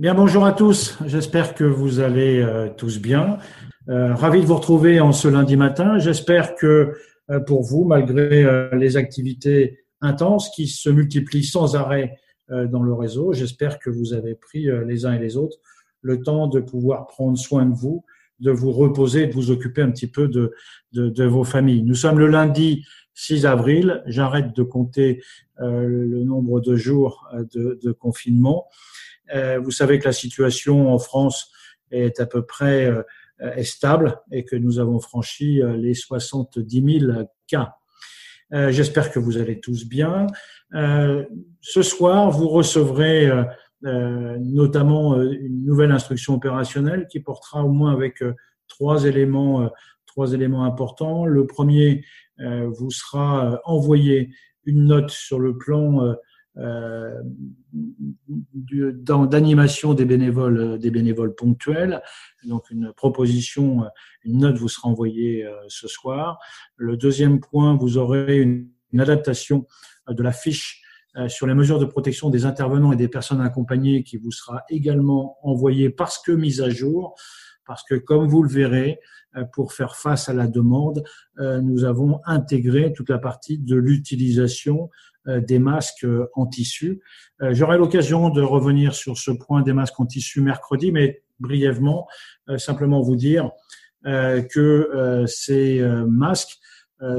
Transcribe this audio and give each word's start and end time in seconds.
Bien, 0.00 0.14
bonjour 0.14 0.46
à 0.46 0.52
tous. 0.52 0.96
J'espère 1.04 1.54
que 1.54 1.62
vous 1.62 2.00
allez 2.00 2.40
euh, 2.40 2.70
tous 2.74 2.98
bien. 3.02 3.36
Euh, 3.90 4.14
ravi 4.14 4.40
de 4.40 4.46
vous 4.46 4.54
retrouver 4.54 4.98
en 4.98 5.12
ce 5.12 5.28
lundi 5.28 5.58
matin. 5.58 5.98
J'espère 5.98 6.54
que 6.54 6.94
euh, 7.30 7.40
pour 7.40 7.64
vous, 7.64 7.84
malgré 7.84 8.42
euh, 8.42 8.74
les 8.74 8.96
activités 8.96 9.84
intenses 10.00 10.48
qui 10.56 10.68
se 10.68 10.88
multiplient 10.88 11.44
sans 11.44 11.76
arrêt 11.76 12.16
euh, 12.50 12.66
dans 12.66 12.82
le 12.82 12.94
réseau, 12.94 13.34
j'espère 13.34 13.78
que 13.78 13.90
vous 13.90 14.14
avez 14.14 14.34
pris 14.34 14.68
les 14.86 15.04
uns 15.04 15.12
et 15.12 15.18
les 15.18 15.36
autres 15.36 15.58
le 16.00 16.22
temps 16.22 16.46
de 16.46 16.60
pouvoir 16.60 17.06
prendre 17.06 17.36
soin 17.36 17.66
de 17.66 17.74
vous, 17.74 18.02
de 18.38 18.50
vous 18.50 18.72
reposer, 18.72 19.26
de 19.26 19.34
vous 19.34 19.50
occuper 19.50 19.82
un 19.82 19.90
petit 19.90 20.10
peu 20.10 20.28
de, 20.28 20.54
de, 20.94 21.10
de 21.10 21.24
vos 21.24 21.44
familles. 21.44 21.82
Nous 21.82 21.94
sommes 21.94 22.18
le 22.18 22.26
lundi 22.26 22.86
6 23.12 23.44
avril. 23.44 24.02
J'arrête 24.06 24.56
de 24.56 24.62
compter 24.62 25.22
le 25.58 26.24
nombre 26.24 26.62
de 26.62 26.74
jours 26.74 27.28
de, 27.52 27.78
de 27.82 27.92
confinement. 27.92 28.66
Euh, 29.34 29.58
vous 29.60 29.70
savez 29.70 29.98
que 29.98 30.06
la 30.06 30.12
situation 30.12 30.92
en 30.92 30.98
France 30.98 31.50
est 31.90 32.20
à 32.20 32.26
peu 32.26 32.44
près 32.44 32.86
euh, 32.86 33.02
est 33.38 33.64
stable 33.64 34.20
et 34.30 34.44
que 34.44 34.56
nous 34.56 34.78
avons 34.78 35.00
franchi 35.00 35.62
euh, 35.62 35.76
les 35.76 35.94
70 35.94 37.00
000 37.00 37.12
cas. 37.46 37.74
J'espère 38.52 39.12
que 39.12 39.20
vous 39.20 39.38
allez 39.38 39.60
tous 39.60 39.84
bien. 39.84 40.26
ce 40.72 41.82
soir, 41.82 42.32
vous 42.32 42.48
recevrez 42.48 43.30
notamment 43.80 45.22
une 45.22 45.64
nouvelle 45.64 45.92
instruction 45.92 46.34
opérationnelle 46.34 47.06
qui 47.08 47.20
portera 47.20 47.64
au 47.64 47.68
moins 47.68 47.92
avec 47.92 48.24
trois 48.66 49.04
éléments, 49.04 49.70
trois 50.04 50.32
éléments 50.32 50.64
importants. 50.64 51.26
Le 51.26 51.46
premier 51.46 52.04
vous 52.40 52.90
sera 52.90 53.60
envoyé 53.62 54.30
une 54.64 54.86
note 54.86 55.10
sur 55.10 55.38
le 55.38 55.56
plan 55.56 56.16
euh, 56.56 57.22
d'animation 58.72 59.94
des 59.94 60.04
bénévoles, 60.04 60.58
euh, 60.58 60.78
des 60.78 60.90
bénévoles 60.90 61.34
ponctuels. 61.34 62.02
Donc 62.44 62.70
une 62.70 62.92
proposition, 62.92 63.84
euh, 63.84 63.88
une 64.24 64.38
note 64.38 64.56
vous 64.56 64.68
sera 64.68 64.88
envoyée 64.88 65.46
ce 65.68 65.86
soir. 65.86 66.38
Le 66.76 66.96
deuxième 66.96 67.40
point, 67.40 67.76
vous 67.76 67.98
aurez 67.98 68.38
une, 68.38 68.68
adaptation 68.98 69.68
de 70.08 70.20
la 70.20 70.32
fiche 70.32 70.82
sur 71.28 71.46
les 71.46 71.54
mesures 71.54 71.78
de 71.78 71.84
protection 71.84 72.28
des 72.28 72.44
intervenants 72.44 72.90
et 72.90 72.96
des 72.96 73.06
personnes 73.06 73.40
accompagnées 73.40 74.02
qui 74.02 74.16
vous 74.16 74.32
sera 74.32 74.64
également 74.68 75.36
envoyée 75.46 75.90
parce 75.90 76.18
que 76.18 76.32
mise 76.32 76.60
à 76.60 76.70
jour, 76.70 77.14
parce 77.64 77.84
que 77.84 77.94
comme 77.94 78.26
vous 78.26 78.42
le 78.42 78.48
verrez, 78.48 78.98
pour 79.52 79.72
faire 79.72 79.94
face 79.94 80.28
à 80.28 80.32
la 80.32 80.48
demande, 80.48 81.04
nous 81.38 81.84
avons 81.84 82.20
intégré 82.24 82.92
toute 82.92 83.10
la 83.10 83.18
partie 83.18 83.58
de 83.58 83.76
l'utilisation 83.76 84.90
euh, 84.90 85.09
des 85.26 85.58
masques 85.58 86.04
euh, 86.04 86.28
en 86.34 86.46
tissu. 86.46 87.00
Euh, 87.42 87.52
j'aurai 87.52 87.78
l'occasion 87.78 88.30
de 88.30 88.42
revenir 88.42 88.94
sur 88.94 89.18
ce 89.18 89.30
point 89.30 89.62
des 89.62 89.72
masques 89.72 89.98
en 90.00 90.06
tissu 90.06 90.40
mercredi, 90.40 90.92
mais 90.92 91.22
brièvement, 91.38 92.06
simplement 92.58 93.00
vous 93.00 93.16
dire 93.16 93.50
que 94.04 95.24
ces 95.26 95.82
masques 96.06 96.58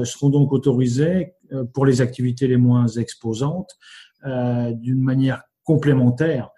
seront 0.04 0.30
donc 0.30 0.52
autorisés 0.52 1.34
pour 1.74 1.86
les 1.86 2.00
activités 2.00 2.46
les 2.46 2.56
moins 2.56 2.86
exposantes 2.86 3.76
d'une 4.24 5.02
manière 5.02 5.42
complémentaire 5.64 6.50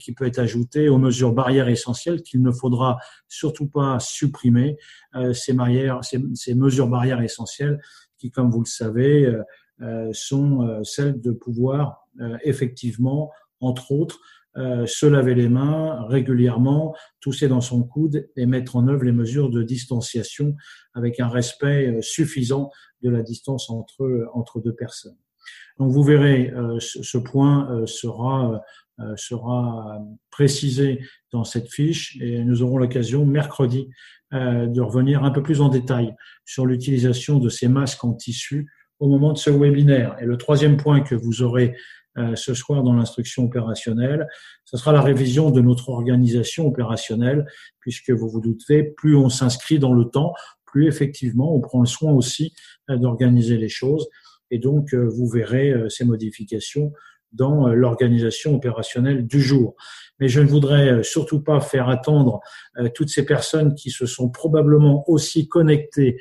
qui 0.00 0.12
peut 0.12 0.26
être 0.26 0.40
ajoutée 0.40 0.88
aux 0.88 0.98
mesures 0.98 1.32
barrières 1.32 1.68
essentielles 1.68 2.22
qu'il 2.22 2.42
ne 2.42 2.50
faudra 2.50 2.98
surtout 3.28 3.68
pas 3.68 4.00
supprimer 4.00 4.76
ces, 5.32 5.56
ces, 6.34 6.54
mesures 6.56 6.88
barrières 6.88 7.20
essentielles 7.20 7.78
qui, 8.18 8.30
comme 8.30 8.50
vous 8.50 8.60
le 8.60 8.66
savez, 8.66 9.24
euh, 9.24 9.42
sont 10.12 10.62
euh, 10.62 10.82
celles 10.84 11.20
de 11.20 11.30
pouvoir 11.30 12.08
euh, 12.20 12.36
effectivement, 12.44 13.30
entre 13.60 13.92
autres, 13.92 14.20
se 14.86 15.06
laver 15.06 15.36
les 15.36 15.48
mains 15.48 16.04
régulièrement, 16.08 16.92
tousser 17.20 17.46
dans 17.46 17.60
son 17.60 17.84
coude 17.84 18.28
et 18.34 18.44
mettre 18.44 18.74
en 18.74 18.88
œuvre 18.88 19.04
les 19.04 19.12
mesures 19.12 19.50
de 19.50 19.62
distanciation 19.62 20.56
avec 20.94 21.20
un 21.20 21.28
respect 21.28 21.98
suffisant 22.02 22.72
de 23.02 23.08
la 23.08 23.22
distance 23.22 23.70
entre, 23.70 24.26
entre 24.32 24.60
deux 24.60 24.74
personnes. 24.74 25.16
Donc 25.78 25.92
vous 25.92 26.02
verrez, 26.02 26.52
ce 26.80 27.18
point 27.18 27.86
sera, 27.86 28.60
sera 29.14 30.02
précisé 30.32 31.04
dans 31.30 31.44
cette 31.44 31.68
fiche 31.68 32.16
et 32.20 32.42
nous 32.42 32.64
aurons 32.64 32.78
l'occasion 32.78 33.24
mercredi 33.24 33.88
de 34.32 34.80
revenir 34.80 35.22
un 35.22 35.30
peu 35.30 35.42
plus 35.42 35.60
en 35.60 35.68
détail 35.68 36.16
sur 36.44 36.66
l'utilisation 36.66 37.38
de 37.38 37.48
ces 37.48 37.68
masques 37.68 38.02
en 38.02 38.14
tissu 38.14 38.66
au 39.00 39.08
moment 39.08 39.32
de 39.32 39.38
ce 39.38 39.50
webinaire. 39.50 40.16
Et 40.20 40.24
le 40.24 40.36
troisième 40.36 40.76
point 40.76 41.00
que 41.00 41.14
vous 41.14 41.42
aurez 41.42 41.74
euh, 42.16 42.34
ce 42.34 42.54
soir 42.54 42.82
dans 42.82 42.94
l'instruction 42.94 43.44
opérationnelle, 43.44 44.26
ce 44.64 44.76
sera 44.76 44.92
la 44.92 45.02
révision 45.02 45.50
de 45.50 45.60
notre 45.60 45.90
organisation 45.90 46.66
opérationnelle, 46.66 47.46
puisque 47.80 48.10
vous 48.10 48.28
vous 48.28 48.40
doutez, 48.40 48.82
plus 48.82 49.14
on 49.14 49.28
s'inscrit 49.28 49.78
dans 49.78 49.92
le 49.92 50.04
temps, 50.04 50.32
plus 50.64 50.88
effectivement 50.88 51.54
on 51.54 51.60
prend 51.60 51.80
le 51.80 51.86
soin 51.86 52.12
aussi 52.12 52.54
euh, 52.90 52.96
d'organiser 52.96 53.56
les 53.56 53.68
choses. 53.68 54.08
Et 54.50 54.58
donc, 54.58 54.94
euh, 54.94 55.06
vous 55.06 55.28
verrez 55.28 55.74
ces 55.88 56.04
modifications 56.04 56.92
dans 57.32 57.68
l'organisation 57.68 58.54
opérationnelle 58.54 59.26
du 59.26 59.42
jour. 59.42 59.76
Mais 60.18 60.28
je 60.28 60.40
ne 60.40 60.46
voudrais 60.46 61.02
surtout 61.02 61.42
pas 61.42 61.60
faire 61.60 61.90
attendre 61.90 62.40
toutes 62.94 63.10
ces 63.10 63.26
personnes 63.26 63.74
qui 63.74 63.90
se 63.90 64.06
sont 64.06 64.30
probablement 64.30 65.04
aussi 65.10 65.46
connectées 65.46 66.16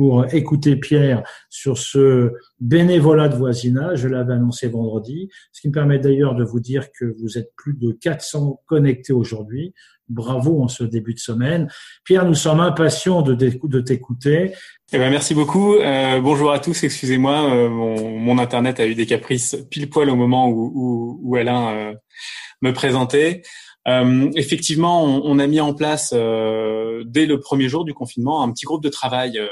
pour 0.00 0.24
écouter 0.32 0.76
Pierre 0.76 1.22
sur 1.50 1.76
ce 1.76 2.32
bénévolat 2.58 3.28
de 3.28 3.36
voisinage. 3.36 3.98
Je 3.98 4.08
l'avais 4.08 4.32
annoncé 4.32 4.66
vendredi, 4.66 5.28
ce 5.52 5.60
qui 5.60 5.68
me 5.68 5.74
permet 5.74 5.98
d'ailleurs 5.98 6.34
de 6.34 6.42
vous 6.42 6.58
dire 6.58 6.86
que 6.98 7.14
vous 7.20 7.36
êtes 7.36 7.50
plus 7.54 7.74
de 7.74 7.92
400 7.92 8.62
connectés 8.64 9.12
aujourd'hui. 9.12 9.74
Bravo 10.08 10.62
en 10.62 10.68
ce 10.68 10.84
début 10.84 11.12
de 11.12 11.18
semaine. 11.18 11.68
Pierre, 12.02 12.24
nous 12.24 12.34
sommes 12.34 12.60
impatients 12.60 13.20
de, 13.20 13.80
t'écouter. 13.82 14.54
Eh 14.90 14.96
ben, 14.96 15.10
merci 15.10 15.34
beaucoup. 15.34 15.74
Euh, 15.74 16.18
bonjour 16.22 16.50
à 16.50 16.60
tous. 16.60 16.82
Excusez-moi, 16.82 17.54
euh, 17.54 17.68
mon, 17.68 18.18
mon, 18.18 18.38
internet 18.38 18.80
a 18.80 18.86
eu 18.86 18.94
des 18.94 19.04
caprices 19.04 19.54
pile 19.70 19.90
poil 19.90 20.08
au 20.08 20.16
moment 20.16 20.48
où, 20.48 20.72
où, 20.74 21.20
où 21.22 21.36
Alain 21.36 21.74
euh, 21.74 21.94
me 22.62 22.72
présentait. 22.72 23.42
Euh, 23.88 24.30
effectivement, 24.34 25.04
on, 25.04 25.38
a 25.38 25.46
mis 25.46 25.60
en 25.60 25.72
place 25.72 26.12
euh, 26.14 27.02
dès 27.06 27.26
le 27.26 27.40
premier 27.40 27.68
jour 27.68 27.84
du 27.84 27.94
confinement 27.94 28.42
un 28.42 28.52
petit 28.52 28.66
groupe 28.66 28.82
de 28.82 28.90
travail 28.90 29.38
euh, 29.38 29.48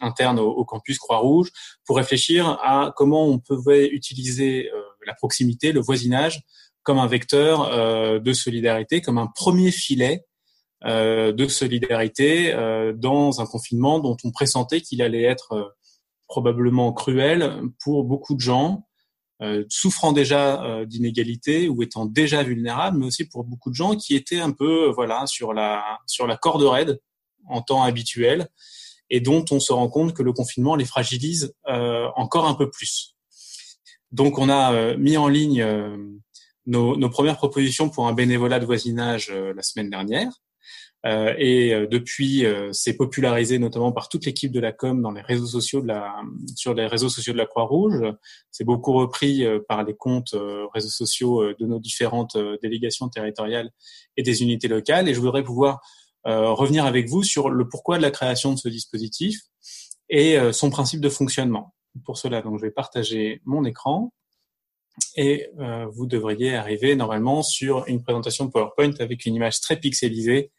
interne 0.00 0.38
au, 0.38 0.64
campus 0.64 0.98
Croix-Rouge 0.98 1.50
pour 1.86 1.96
réfléchir 1.96 2.58
à 2.62 2.92
comment 2.94 3.26
on 3.26 3.38
pouvait 3.38 3.88
utiliser 3.88 4.70
la 5.06 5.14
proximité, 5.14 5.72
le 5.72 5.80
voisinage, 5.80 6.42
comme 6.84 6.98
un 6.98 7.08
vecteur 7.08 8.20
de 8.20 8.32
solidarité, 8.32 9.00
comme 9.00 9.18
un 9.18 9.26
premier 9.26 9.72
filet 9.72 10.24
de 10.84 11.46
solidarité 11.48 12.54
dans 12.94 13.40
un 13.40 13.46
confinement 13.46 13.98
dont 13.98 14.16
on 14.22 14.30
pressentait 14.30 14.80
qu'il 14.82 15.02
allait 15.02 15.24
être 15.24 15.74
probablement 16.28 16.92
cruel 16.92 17.60
pour 17.82 18.04
beaucoup 18.04 18.36
de 18.36 18.40
gens 18.40 18.87
euh, 19.40 19.64
souffrant 19.68 20.12
déjà 20.12 20.64
euh, 20.64 20.84
d'inégalités 20.84 21.68
ou 21.68 21.80
étant 21.84 22.06
déjà 22.06 22.42
vulnérables, 22.42 22.98
mais 22.98 23.06
aussi 23.06 23.24
pour 23.24 23.44
beaucoup 23.44 23.70
de 23.70 23.74
gens 23.76 23.94
qui 23.94 24.16
étaient 24.16 24.40
un 24.40 24.50
peu 24.50 24.88
euh, 24.88 24.90
voilà 24.90 25.26
sur 25.28 25.52
la 25.52 26.00
sur 26.06 26.26
la 26.26 26.36
corde 26.36 26.64
raide 26.64 27.00
en 27.46 27.62
temps 27.62 27.84
habituel 27.84 28.48
et 29.10 29.20
dont 29.20 29.44
on 29.52 29.60
se 29.60 29.72
rend 29.72 29.88
compte 29.88 30.12
que 30.12 30.24
le 30.24 30.32
confinement 30.32 30.74
les 30.74 30.84
fragilise 30.84 31.54
encore 31.64 32.46
un 32.46 32.54
peu 32.54 32.68
plus. 32.68 33.16
Donc 34.12 34.38
on 34.38 34.50
a 34.50 34.96
mis 34.96 35.16
en 35.16 35.28
ligne 35.28 35.64
nos, 36.66 36.94
nos, 36.96 37.08
premières 37.08 37.38
propositions 37.38 37.88
pour 37.88 38.06
un 38.06 38.12
bénévolat 38.12 38.58
de 38.58 38.66
voisinage 38.66 39.30
la 39.30 39.62
semaine 39.62 39.88
dernière. 39.88 40.30
Euh, 41.06 41.34
et 41.38 41.72
euh, 41.72 41.86
depuis, 41.86 42.44
euh, 42.44 42.72
c'est 42.72 42.96
popularisé 42.96 43.58
notamment 43.58 43.92
par 43.92 44.08
toute 44.08 44.26
l'équipe 44.26 44.50
de 44.50 44.58
la 44.58 44.72
com 44.72 45.00
dans 45.00 45.12
les 45.12 45.20
réseaux 45.20 45.46
sociaux 45.46 45.80
de 45.80 45.86
la, 45.86 46.16
sur 46.56 46.74
les 46.74 46.86
réseaux 46.86 47.08
sociaux 47.08 47.32
de 47.32 47.38
la 47.38 47.46
Croix-Rouge. 47.46 48.02
C'est 48.50 48.64
beaucoup 48.64 48.92
repris 48.92 49.46
par 49.68 49.84
les 49.84 49.94
comptes 49.94 50.34
réseaux 50.74 50.88
sociaux 50.88 51.54
de 51.54 51.66
nos 51.66 51.78
différentes 51.78 52.36
délégations 52.62 53.08
territoriales 53.08 53.70
et 54.16 54.22
des 54.22 54.42
unités 54.42 54.68
locales. 54.68 55.08
Et 55.08 55.14
je 55.14 55.20
voudrais 55.20 55.44
pouvoir 55.44 55.80
revenir 56.24 56.84
avec 56.84 57.08
vous 57.08 57.22
sur 57.22 57.48
le 57.48 57.68
pourquoi 57.68 57.96
de 57.96 58.02
la 58.02 58.10
création 58.10 58.52
de 58.52 58.58
ce 58.58 58.68
dispositif 58.68 59.40
et 60.08 60.36
son 60.52 60.70
principe 60.70 61.00
de 61.00 61.08
fonctionnement. 61.08 61.74
Pour 62.04 62.18
cela, 62.18 62.42
donc, 62.42 62.58
je 62.58 62.62
vais 62.62 62.70
partager 62.70 63.40
mon 63.44 63.64
écran 63.64 64.12
et 65.16 65.48
vous 65.92 66.06
devriez 66.06 66.56
arriver 66.56 66.96
normalement 66.96 67.42
sur 67.42 67.84
une 67.86 68.02
présentation 68.02 68.50
PowerPoint 68.50 68.94
avec 68.98 69.26
une 69.26 69.36
image 69.36 69.60
très 69.60 69.78
pixelisée 69.78 70.50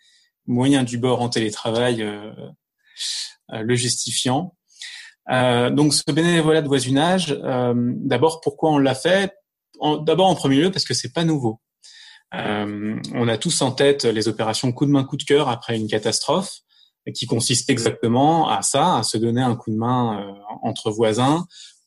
moyen 0.49 0.83
du 0.83 0.97
bord 0.97 1.21
en 1.21 1.29
télétravail 1.29 2.01
euh, 2.01 2.31
euh, 3.53 3.61
le 3.61 3.75
justifiant. 3.75 4.55
Euh, 5.31 5.69
donc 5.69 5.93
ce 5.93 6.11
bénévolat 6.11 6.61
de 6.61 6.67
voisinage, 6.67 7.37
d'abord 7.37 8.41
pourquoi 8.41 8.71
on 8.71 8.79
l'a 8.79 8.95
fait? 8.95 9.31
D'abord 10.01 10.27
en 10.27 10.35
premier 10.35 10.57
lieu 10.57 10.71
parce 10.71 10.85
que 10.85 10.95
c'est 10.95 11.13
pas 11.13 11.23
nouveau. 11.23 11.61
on 12.33 13.27
a 13.27 13.37
tous 13.37 13.61
en 13.61 13.71
tête 13.71 14.05
les 14.05 14.27
opérations 14.27 14.71
coup 14.71 14.85
de 14.85 14.91
main 14.91 15.03
coup 15.03 15.17
de 15.17 15.23
cœur 15.23 15.47
après 15.47 15.77
une 15.77 15.87
catastrophe 15.87 16.51
qui 17.13 17.27
consiste 17.27 17.69
exactement 17.69 18.49
à 18.49 18.61
ça, 18.61 18.97
à 18.97 19.03
se 19.03 19.17
donner 19.17 19.41
un 19.41 19.55
coup 19.55 19.71
de 19.71 19.77
main 19.77 20.35
entre 20.63 20.89
voisins 20.89 21.45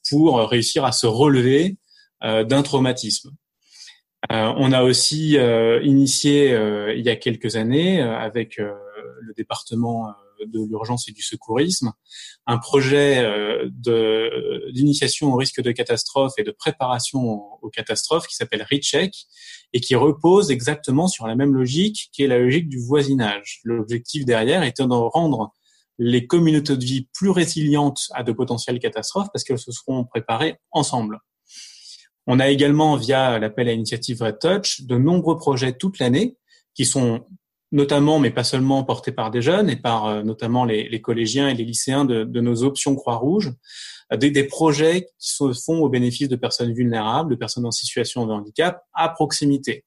pour 0.08 0.38
réussir 0.48 0.84
à 0.84 0.92
se 0.92 1.06
relever 1.06 1.76
d'un 2.22 2.62
traumatisme. 2.62 3.30
On 4.30 4.72
a 4.72 4.82
aussi 4.82 5.36
initié 5.82 6.50
il 6.96 7.04
y 7.04 7.08
a 7.08 7.16
quelques 7.16 7.56
années 7.56 8.00
avec 8.00 8.56
le 8.56 9.34
département 9.36 10.14
de 10.46 10.60
l'urgence 10.64 11.08
et 11.08 11.12
du 11.12 11.22
secourisme, 11.22 11.92
un 12.46 12.58
projet 12.58 13.18
euh, 13.18 13.68
d'initiation 14.70 15.32
au 15.32 15.36
risque 15.36 15.62
de 15.62 15.72
catastrophe 15.72 16.32
et 16.38 16.42
de 16.42 16.50
préparation 16.50 17.20
aux, 17.62 17.70
catastrophes 17.70 18.26
qui 18.26 18.36
s'appelle 18.36 18.66
Recheck 18.70 19.14
et 19.72 19.80
qui 19.80 19.94
repose 19.94 20.50
exactement 20.50 21.08
sur 21.08 21.26
la 21.26 21.36
même 21.36 21.54
logique 21.54 22.10
qui 22.12 22.22
est 22.22 22.26
la 22.26 22.38
logique 22.38 22.68
du 22.68 22.78
voisinage. 22.78 23.60
L'objectif 23.64 24.24
derrière 24.24 24.62
étant 24.62 24.88
de 24.88 24.94
rendre 24.94 25.52
les 25.98 26.26
communautés 26.26 26.76
de 26.76 26.84
vie 26.84 27.08
plus 27.14 27.30
résilientes 27.30 28.08
à 28.12 28.22
de 28.22 28.32
potentielles 28.32 28.78
catastrophes 28.78 29.28
parce 29.32 29.44
qu'elles 29.44 29.58
se 29.58 29.72
seront 29.72 30.04
préparées 30.04 30.56
ensemble. 30.70 31.20
On 32.26 32.38
a 32.38 32.48
également, 32.48 32.96
via 32.96 33.38
l'appel 33.38 33.68
à 33.68 33.72
initiative 33.72 34.22
Red 34.22 34.38
Touch, 34.38 34.82
de 34.82 34.96
nombreux 34.96 35.36
projets 35.36 35.72
toute 35.72 35.98
l'année 35.98 36.36
qui 36.74 36.84
sont 36.84 37.26
notamment, 37.72 38.18
mais 38.18 38.30
pas 38.30 38.44
seulement, 38.44 38.84
portés 38.84 39.12
par 39.12 39.30
des 39.30 39.42
jeunes 39.42 39.70
et 39.70 39.76
par 39.76 40.06
euh, 40.06 40.22
notamment 40.22 40.64
les, 40.64 40.88
les, 40.88 41.00
collégiens 41.00 41.48
et 41.48 41.54
les 41.54 41.64
lycéens 41.64 42.04
de, 42.04 42.24
de 42.24 42.40
nos 42.40 42.62
options 42.64 42.94
Croix-Rouge, 42.94 43.52
euh, 44.12 44.16
des, 44.16 44.30
des, 44.30 44.44
projets 44.44 45.08
qui 45.18 45.30
se 45.30 45.52
font 45.54 45.82
au 45.82 45.88
bénéfice 45.88 46.28
de 46.28 46.36
personnes 46.36 46.72
vulnérables, 46.74 47.30
de 47.30 47.36
personnes 47.36 47.64
en 47.64 47.70
situation 47.70 48.26
de 48.26 48.32
handicap, 48.32 48.82
à 48.92 49.08
proximité. 49.08 49.84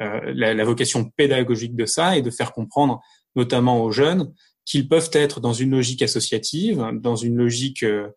Euh, 0.00 0.32
la, 0.34 0.54
la, 0.54 0.64
vocation 0.64 1.04
pédagogique 1.04 1.76
de 1.76 1.84
ça 1.84 2.16
est 2.16 2.22
de 2.22 2.30
faire 2.30 2.52
comprendre, 2.52 3.00
notamment 3.36 3.82
aux 3.82 3.90
jeunes, 3.90 4.32
qu'ils 4.64 4.88
peuvent 4.88 5.10
être 5.12 5.40
dans 5.40 5.52
une 5.52 5.70
logique 5.70 6.02
associative, 6.02 6.90
dans 6.94 7.16
une 7.16 7.36
logique 7.36 7.82
euh, 7.82 8.08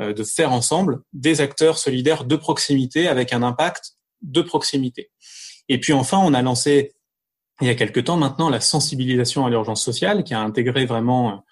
de 0.00 0.24
faire 0.24 0.52
ensemble 0.52 1.02
des 1.12 1.40
acteurs 1.40 1.78
solidaires 1.78 2.24
de 2.24 2.36
proximité 2.36 3.08
avec 3.08 3.32
un 3.32 3.42
impact 3.42 3.92
de 4.22 4.42
proximité. 4.42 5.10
Et 5.68 5.78
puis 5.78 5.92
enfin, 5.92 6.18
on 6.18 6.34
a 6.34 6.42
lancé 6.42 6.94
il 7.60 7.66
y 7.66 7.70
a 7.70 7.74
quelque 7.74 8.00
temps 8.00 8.16
maintenant 8.16 8.48
la 8.48 8.60
sensibilisation 8.60 9.46
à 9.46 9.50
l'urgence 9.50 9.84
sociale 9.84 10.24
qui 10.24 10.34
a 10.34 10.40
intégré 10.40 10.86
vraiment 10.86 11.44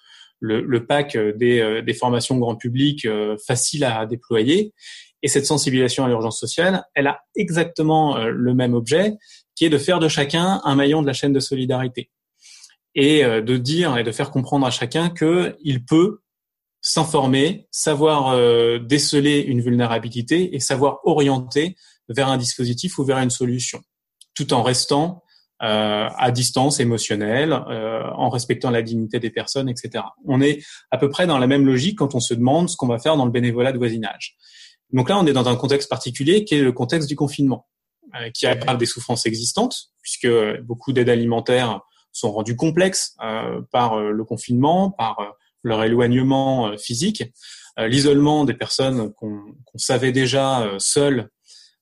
euh, 0.42 0.62
le, 0.66 0.86
pack 0.86 1.16
euh, 1.16 1.32
des, 1.36 1.60
euh, 1.60 1.82
des, 1.82 1.94
formations 1.94 2.38
grand 2.38 2.56
public 2.56 3.06
faciles 3.46 3.84
à 3.84 4.06
déployer. 4.06 4.72
Et 5.22 5.28
cette 5.28 5.46
sensibilisation 5.46 6.04
à 6.04 6.08
l'urgence 6.08 6.38
sociale, 6.38 6.84
elle 6.94 7.08
a 7.08 7.22
exactement 7.34 8.18
le 8.18 8.54
même 8.54 8.72
objet, 8.72 9.14
qui 9.56 9.64
est 9.64 9.68
de 9.68 9.78
faire 9.78 9.98
de 9.98 10.06
chacun 10.06 10.60
un 10.62 10.76
maillon 10.76 11.02
de 11.02 11.08
la 11.08 11.12
chaîne 11.12 11.32
de 11.32 11.40
solidarité 11.40 12.08
et 12.94 13.24
de 13.24 13.56
dire 13.56 13.98
et 13.98 14.04
de 14.04 14.12
faire 14.12 14.30
comprendre 14.30 14.64
à 14.64 14.70
chacun 14.70 15.10
qu'il 15.10 15.84
peut 15.84 16.20
s'informer, 16.88 17.68
savoir 17.70 18.34
déceler 18.80 19.40
une 19.40 19.60
vulnérabilité 19.60 20.54
et 20.54 20.60
savoir 20.60 21.00
orienter 21.04 21.76
vers 22.08 22.28
un 22.28 22.38
dispositif 22.38 22.98
ou 22.98 23.04
vers 23.04 23.18
une 23.18 23.30
solution, 23.30 23.80
tout 24.34 24.54
en 24.54 24.62
restant 24.62 25.22
euh, 25.60 26.08
à 26.16 26.30
distance 26.30 26.78
émotionnelle, 26.78 27.52
euh, 27.52 28.04
en 28.14 28.28
respectant 28.28 28.70
la 28.70 28.80
dignité 28.80 29.18
des 29.18 29.30
personnes, 29.30 29.68
etc. 29.68 30.04
On 30.24 30.40
est 30.40 30.62
à 30.92 30.98
peu 30.98 31.10
près 31.10 31.26
dans 31.26 31.38
la 31.38 31.48
même 31.48 31.66
logique 31.66 31.98
quand 31.98 32.14
on 32.14 32.20
se 32.20 32.32
demande 32.32 32.68
ce 32.68 32.76
qu'on 32.76 32.86
va 32.86 33.00
faire 33.00 33.16
dans 33.16 33.24
le 33.24 33.32
bénévolat 33.32 33.72
de 33.72 33.78
voisinage. 33.78 34.36
Donc 34.92 35.08
là, 35.08 35.18
on 35.18 35.26
est 35.26 35.32
dans 35.32 35.48
un 35.48 35.56
contexte 35.56 35.90
particulier 35.90 36.44
qui 36.44 36.54
est 36.54 36.62
le 36.62 36.70
contexte 36.70 37.08
du 37.08 37.16
confinement, 37.16 37.66
euh, 38.14 38.30
qui 38.30 38.46
aggrave 38.46 38.78
des 38.78 38.86
souffrances 38.86 39.26
existantes, 39.26 39.88
puisque 40.00 40.28
beaucoup 40.62 40.92
d'aides 40.92 41.08
alimentaires 41.08 41.80
sont 42.12 42.30
rendues 42.30 42.56
complexes 42.56 43.16
par 43.70 44.00
le 44.00 44.24
confinement, 44.24 44.90
par 44.90 45.18
leur 45.62 45.82
éloignement 45.84 46.76
physique, 46.78 47.24
l'isolement 47.76 48.44
des 48.44 48.54
personnes 48.54 49.12
qu'on 49.12 49.54
savait 49.76 50.12
déjà 50.12 50.70
seules. 50.78 51.28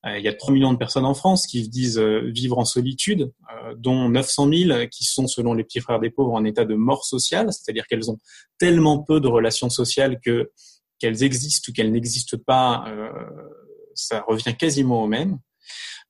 Euh, 0.06 0.18
il 0.18 0.24
y 0.24 0.28
a 0.28 0.34
3 0.34 0.52
millions 0.52 0.72
de 0.72 0.78
personnes 0.78 1.04
en 1.04 1.14
France 1.14 1.46
qui 1.46 1.68
disent 1.68 1.98
euh, 1.98 2.30
vivre 2.32 2.58
en 2.58 2.64
solitude, 2.64 3.32
euh, 3.52 3.74
dont 3.76 4.08
900 4.08 4.48
000 4.52 4.86
qui 4.90 5.04
sont, 5.04 5.26
selon 5.26 5.54
les 5.54 5.64
petits 5.64 5.80
frères 5.80 6.00
des 6.00 6.10
pauvres, 6.10 6.34
en 6.34 6.44
état 6.44 6.64
de 6.64 6.74
mort 6.74 7.04
sociale, 7.04 7.48
c'est-à-dire 7.52 7.86
qu'elles 7.86 8.10
ont 8.10 8.18
tellement 8.58 9.02
peu 9.02 9.20
de 9.20 9.28
relations 9.28 9.70
sociales 9.70 10.20
que 10.20 10.50
qu'elles 10.98 11.22
existent 11.24 11.70
ou 11.70 11.74
qu'elles 11.74 11.92
n'existent 11.92 12.38
pas, 12.46 12.86
ça 13.94 14.24
revient 14.26 14.56
quasiment 14.56 15.02
au 15.02 15.06
même. 15.06 15.38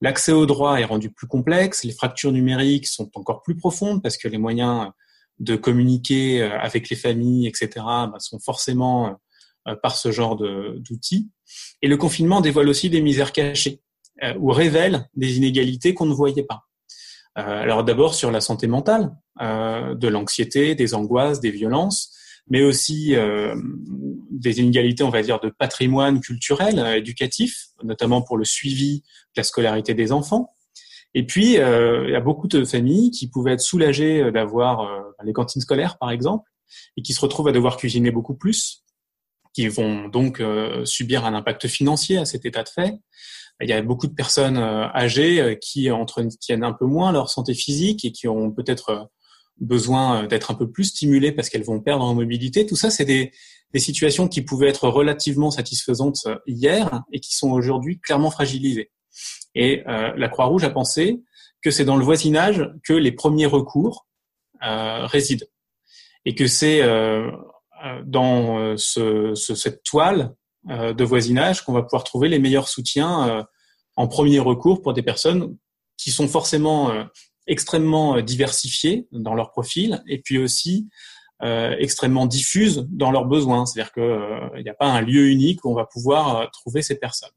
L'accès 0.01 0.31
au 0.31 0.47
droit 0.47 0.79
est 0.79 0.85
rendu 0.85 1.11
plus 1.11 1.27
complexe, 1.27 1.83
les 1.83 1.91
fractures 1.91 2.31
numériques 2.31 2.87
sont 2.87 3.11
encore 3.17 3.43
plus 3.43 3.57
profondes 3.57 4.01
parce 4.01 4.17
que 4.17 4.29
les 4.29 4.39
moyens 4.39 4.93
de 5.39 5.57
communiquer 5.57 6.43
avec 6.43 6.89
les 6.89 6.97
familles, 6.97 7.47
etc., 7.47 7.69
bah, 7.77 8.15
sont 8.19 8.39
forcément 8.39 9.19
par 9.83 9.97
ce 9.97 10.13
genre 10.13 10.37
d'outils. 10.37 11.29
Et 11.83 11.89
le 11.89 11.97
confinement 11.97 12.41
dévoile 12.41 12.69
aussi 12.69 12.89
des 12.89 13.01
misères 13.01 13.33
cachées. 13.33 13.83
Euh, 14.23 14.33
ou 14.39 14.51
révèle 14.51 15.09
des 15.15 15.37
inégalités 15.37 15.93
qu'on 15.93 16.07
ne 16.07 16.15
voyait 16.15 16.43
pas. 16.43 16.63
Euh, 17.37 17.43
alors 17.43 17.85
d'abord 17.85 18.15
sur 18.15 18.31
la 18.31 18.41
santé 18.41 18.67
mentale, 18.67 19.15
euh, 19.43 19.95
de 19.95 20.09
l'anxiété, 20.09 20.75
des 20.75 20.95
angoisses, 20.95 21.41
des 21.41 21.51
violences, 21.51 22.17
mais 22.49 22.63
aussi 22.63 23.17
des 24.31 24.61
inégalités, 24.61 25.03
on 25.03 25.11
va 25.11 25.21
dire, 25.21 25.41
de 25.41 25.51
patrimoine 25.51 26.21
culturel, 26.21 26.79
éducatif, 26.97 27.71
notamment 27.83 28.23
pour 28.23 28.39
le 28.39 28.45
suivi 28.45 29.01
de 29.01 29.39
la 29.39 29.43
scolarité 29.43 29.95
des 29.95 30.13
enfants. 30.13 30.56
Et 31.19 31.25
puis, 31.25 31.55
il 31.55 32.11
y 32.11 32.15
a 32.15 32.21
beaucoup 32.21 32.47
de 32.47 32.65
familles 32.65 33.11
qui 33.11 33.29
pouvaient 33.29 33.53
être 33.53 33.61
soulagées 33.61 34.31
d'avoir 34.31 34.87
les 35.25 35.33
cantines 35.33 35.63
scolaires, 35.63 35.97
par 35.99 36.11
exemple, 36.11 36.49
et 36.99 37.03
qui 37.03 37.15
se 37.15 37.21
retrouvent 37.21 37.49
à 37.49 37.53
devoir 37.53 37.79
cuisiner 37.79 38.11
beaucoup 38.11 38.35
plus, 38.35 38.85
qui 39.55 39.67
vont 39.69 40.09
donc 40.09 40.43
subir 40.85 41.25
un 41.25 41.33
impact 41.33 41.69
financier 41.69 42.19
à 42.19 42.27
cet 42.27 42.45
état 42.45 42.63
de 42.63 42.69
fait. 42.69 43.01
Il 43.63 43.69
y 43.69 43.73
a 43.73 43.81
beaucoup 43.81 44.07
de 44.07 44.15
personnes 44.15 44.59
euh, 44.59 44.87
âgées 44.95 45.41
euh, 45.41 45.55
qui 45.55 45.91
entretiennent 45.91 46.65
un 46.65 46.73
peu 46.73 46.85
moins 46.85 47.11
leur 47.11 47.31
santé 47.31 47.55
physique 47.55 48.05
et 48.05 48.13
qui 48.13 48.29
ont 48.29 48.51
peut-être 48.51 48.91
euh, 48.91 49.05
besoin 49.59 50.27
d'être 50.27 50.51
un 50.51 50.55
peu 50.55 50.71
plus 50.71 50.85
stimulées 50.85 51.33
parce 51.33 51.49
qu'elles 51.49 51.65
vont 51.65 51.81
perdre 51.81 52.05
en 52.05 52.15
mobilité. 52.15 52.67
Tout 52.67 52.77
ça, 52.77 52.91
c'est 52.91 53.07
des, 53.07 53.33
des 53.73 53.81
situations 53.81 54.29
qui 54.29 54.43
pouvaient 54.43 54.69
être 54.69 54.89
relativement 54.89 55.51
satisfaisantes 55.51 56.27
hier 56.47 57.03
et 57.11 57.21
qui 57.21 57.35
sont 57.35 57.51
aujourd'hui 57.51 57.99
clairement 57.99 58.31
fragilisées. 58.31 58.91
Et 59.57 59.83
euh, 59.89 60.13
la 60.17 60.29
Croix-Rouge 60.29 60.65
a 60.65 60.71
pensé 60.71 61.23
que 61.63 61.71
c'est 61.71 61.85
dans 61.85 61.97
le 61.97 62.05
voisinage 62.05 62.71
que 62.85 62.93
les 62.93 63.13
premiers 63.13 63.47
recours 63.47 64.07
euh, 64.63 65.07
résident 65.07 65.47
et 66.25 66.35
que 66.35 66.47
c'est 66.47 66.83
euh, 66.83 67.31
dans 68.05 68.77
ce, 68.77 69.35
ce, 69.35 69.55
cette 69.55 69.83
toile 69.83 70.35
de 70.65 71.05
voisinage 71.05 71.65
qu'on 71.65 71.73
va 71.73 71.83
pouvoir 71.83 72.03
trouver 72.03 72.29
les 72.29 72.41
meilleurs 72.41 72.69
soutiens 72.69 73.47
en 73.95 74.09
premier 74.09 74.41
recours 74.41 74.83
pour 74.83 74.93
des 74.95 75.03
personnes 75.03 75.57
qui 75.97 76.11
sont 76.11 76.27
forcément 76.27 76.91
extrêmement 77.47 78.21
diversifiées 78.21 79.07
dans 79.13 79.35
leur 79.35 79.53
profil 79.53 80.03
et 80.09 80.19
puis 80.21 80.39
aussi 80.39 80.89
extrêmement 81.41 82.27
diffuses 82.27 82.89
dans 82.91 83.13
leurs 83.13 83.27
besoins. 83.27 83.65
C'est-à-dire 83.67 83.93
qu'il 83.93 84.63
n'y 84.65 84.71
a 84.71 84.75
pas 84.75 84.89
un 84.89 85.03
lieu 85.03 85.29
unique 85.29 85.65
où 85.65 85.71
on 85.71 85.75
va 85.75 85.87
pouvoir 85.87 86.51
trouver 86.51 86.83
ces 86.83 86.99
personnes. 86.99 87.31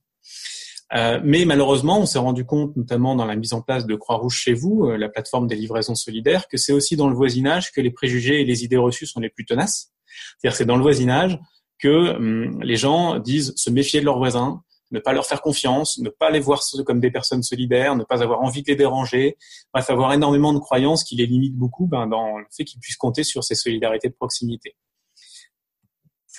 Euh, 0.96 1.20
mais 1.24 1.46
malheureusement, 1.46 2.00
on 2.00 2.06
s'est 2.06 2.20
rendu 2.20 2.46
compte, 2.46 2.76
notamment 2.76 3.16
dans 3.16 3.26
la 3.26 3.36
mise 3.36 3.54
en 3.54 3.62
place 3.62 3.86
de 3.86 3.96
Croix-Rouge 3.96 4.36
chez 4.36 4.54
vous, 4.54 4.90
la 4.90 5.10
plateforme 5.10 5.48
des 5.48 5.56
livraisons 5.56 5.96
solidaires, 5.96 6.48
que 6.48 6.58
c'est 6.58 6.74
aussi 6.74 6.96
dans 6.96 7.10
le 7.10 7.16
voisinage 7.16 7.72
que 7.72 7.82
les 7.82 7.92
préjugés 7.92 8.42
et 8.42 8.46
les 8.46 8.64
idées 8.64 8.78
reçues 8.78 9.06
sont 9.06 9.20
les 9.20 9.30
plus 9.30 9.46
tenaces. 9.46 9.92
C'est-à-dire 10.38 10.58
c'est 10.58 10.66
dans 10.66 10.78
le 10.78 10.82
voisinage 10.82 11.40
que 11.80 12.16
hum, 12.16 12.62
les 12.62 12.76
gens 12.76 13.20
disent 13.20 13.54
se 13.56 13.70
méfier 13.70 14.00
de 14.02 14.06
leurs 14.06 14.18
voisins, 14.18 14.64
ne 14.92 15.00
pas 15.00 15.14
leur 15.14 15.26
faire 15.26 15.42
confiance, 15.42 16.00
ne 16.00 16.10
pas 16.10 16.30
les 16.30 16.40
voir 16.40 16.62
comme 16.86 17.00
des 17.00 17.12
personnes 17.12 17.44
solidaires, 17.44 17.96
ne 17.96 18.04
pas 18.04 18.24
avoir 18.24 18.42
envie 18.42 18.64
de 18.64 18.68
les 18.68 18.76
déranger, 18.76 19.38
bref, 19.74 19.90
avoir 19.90 20.14
énormément 20.14 20.54
de 20.54 20.60
croyances 20.60 21.04
qui 21.04 21.16
les 21.16 21.26
limitent 21.26 21.56
beaucoup 21.56 21.88
ben, 21.88 22.08
dans 22.08 22.38
le 22.38 22.46
fait 22.56 22.64
qu'ils 22.64 22.80
puissent 22.80 22.98
compter 22.98 23.24
sur 23.24 23.44
ces 23.44 23.56
solidarités 23.56 24.10
de 24.10 24.14
proximité. 24.14 24.76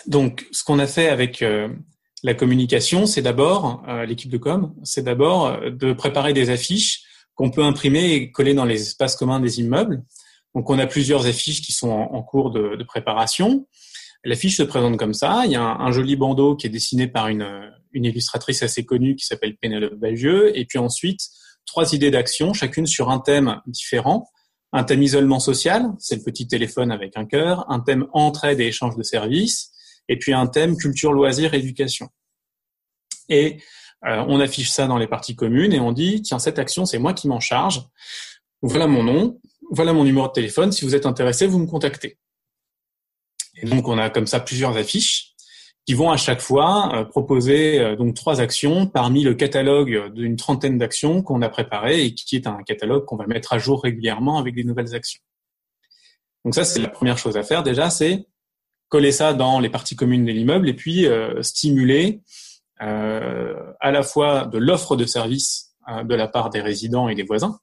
Donc, 0.07 0.47
ce 0.51 0.65
qu'on 0.65 0.79
a 0.79 0.87
fait 0.87 1.09
avec 1.09 1.43
euh, 1.43 1.69
la 2.23 2.35
communication, 2.35 3.07
c'est 3.07 3.23
d'abord, 3.23 3.83
euh, 3.89 4.05
l'équipe 4.05 4.31
de 4.31 4.39
com, 4.39 4.75
c'est 4.83 5.03
d'abord 5.03 5.47
euh, 5.47 5.71
de 5.71 5.93
préparer 5.93 6.33
des 6.33 6.51
affiches 6.51 7.03
qu'on 7.35 7.51
peut 7.51 7.63
imprimer 7.63 8.13
et 8.13 8.31
coller 8.31 8.55
dans 8.55 8.65
les 8.65 8.83
espaces 8.83 9.17
communs 9.17 9.41
des 9.41 9.61
immeubles. 9.61 10.03
Donc, 10.55 10.69
on 10.69 10.79
a 10.79 10.87
plusieurs 10.87 11.27
affiches 11.27 11.63
qui 11.63 11.73
sont 11.73 11.91
en, 11.91 12.23
cours 12.23 12.51
de, 12.51 12.83
préparation. 12.85 13.67
L'affiche 14.25 14.57
se 14.57 14.63
présente 14.63 14.99
comme 14.99 15.15
ça. 15.15 15.43
Il 15.47 15.53
y 15.53 15.57
a 15.57 15.63
un, 15.63 15.93
joli 15.93 16.17
bandeau 16.17 16.57
qui 16.57 16.67
est 16.67 16.71
dessiné 16.71 17.07
par 17.07 17.29
une, 17.29 17.47
une 17.93 18.05
illustratrice 18.05 18.63
assez 18.63 18.85
connue 18.85 19.15
qui 19.15 19.25
s'appelle 19.25 19.57
Pénélope 19.57 19.95
Bagieux. 19.95 20.57
Et 20.59 20.65
puis 20.65 20.79
ensuite, 20.79 21.21
trois 21.67 21.95
idées 21.95 22.11
d'action, 22.11 22.53
chacune 22.53 22.87
sur 22.87 23.11
un 23.11 23.21
thème 23.21 23.61
différent. 23.67 24.29
Un 24.73 24.85
thème 24.85 25.03
isolement 25.03 25.41
social, 25.41 25.87
c'est 25.99 26.17
le 26.17 26.23
petit 26.23 26.47
téléphone 26.47 26.93
avec 26.93 27.17
un 27.17 27.25
cœur. 27.25 27.65
Un 27.71 27.81
thème 27.81 28.07
entraide 28.13 28.61
et 28.61 28.67
échange 28.67 28.97
de 28.97 29.03
services. 29.03 29.71
Et 30.09 30.19
puis 30.19 30.33
un 30.33 30.47
thème 30.47 30.77
culture, 30.77 31.13
loisirs, 31.13 31.55
éducation. 31.55 32.09
Et 33.29 33.59
euh, 34.07 34.25
on 34.29 34.41
affiche 34.41 34.71
ça 34.71 34.87
dans 34.87 34.99
les 34.99 35.07
parties 35.07 35.37
communes 35.37 35.73
et 35.73 35.81
on 35.81 35.93
dit, 35.93 36.23
tiens, 36.23 36.39
cette 36.39 36.59
action, 36.59 36.85
c'est 36.85 36.99
moi 36.99 37.13
qui 37.13 37.29
m'en 37.29 37.41
charge. 37.41 37.83
Voilà 38.63 38.87
mon 38.87 39.03
nom, 39.03 39.41
voilà 39.71 39.93
mon 39.93 40.05
numéro 40.05 40.27
de 40.27 40.33
téléphone. 40.33 40.73
Si 40.73 40.85
vous 40.85 40.95
êtes 40.95 41.07
intéressé, 41.07 41.47
vous 41.47 41.59
me 41.59 41.67
contactez. 41.67 42.19
Et 43.63 43.67
donc, 43.67 43.89
on 43.89 43.99
a 43.99 44.11
comme 44.11 44.27
ça 44.27 44.41
plusieurs 44.41 44.77
affiches 44.77 45.35
qui 45.87 45.95
vont 45.95 46.11
à 46.11 46.17
chaque 46.17 46.41
fois 46.41 47.07
proposer 47.11 47.97
donc 47.97 48.15
trois 48.15 48.41
actions 48.41 48.87
parmi 48.87 49.25
le 49.25 49.35
catalogue 49.35 50.13
d'une 50.13 50.37
trentaine 50.37 50.79
d'actions 50.79 51.23
qu'on 51.23 51.41
a 51.43 51.49
préparé 51.49 52.05
et 52.05 52.15
qui 52.15 52.37
est 52.37 52.47
un 52.47 52.63
catalogue 52.63 53.07
qu'on 53.07 53.17
va 53.17 53.27
mettre 53.27 53.55
à 53.55 53.59
jour 53.59 53.83
régulièrement 53.83 54.39
avec 54.39 54.55
des 54.55 54.63
nouvelles 54.63 54.95
actions. 54.95 55.21
Donc 56.45 56.55
ça, 56.55 56.65
c'est 56.65 56.81
la 56.81 56.89
première 56.89 57.19
chose 57.19 57.37
à 57.37 57.43
faire 57.43 57.63
déjà, 57.63 57.91
c'est 57.91 58.27
coller 58.91 59.13
ça 59.13 59.33
dans 59.33 59.59
les 59.59 59.71
parties 59.71 59.97
communes 59.97 60.27
de 60.27 60.33
l'immeuble 60.33 60.69
et 60.69 60.75
puis 60.75 61.07
stimuler 61.41 62.21
à 62.79 63.91
la 63.91 64.03
fois 64.03 64.45
de 64.45 64.59
l'offre 64.59 64.97
de 64.97 65.07
services 65.07 65.75
de 66.05 66.15
la 66.15 66.29
part 66.29 66.51
des 66.51 66.61
résidents 66.61 67.09
et 67.09 67.15
des 67.15 67.23
voisins, 67.23 67.59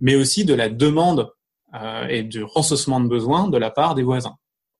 mais 0.00 0.16
aussi 0.16 0.44
de 0.44 0.54
la 0.54 0.68
demande 0.68 1.30
euh, 1.74 2.08
et 2.08 2.24
du 2.24 2.42
renseignement 2.42 2.98
de 2.98 3.06
besoins 3.06 3.48
de 3.48 3.56
la 3.56 3.70
part 3.70 3.94
des 3.94 4.02
voisins. 4.02 4.34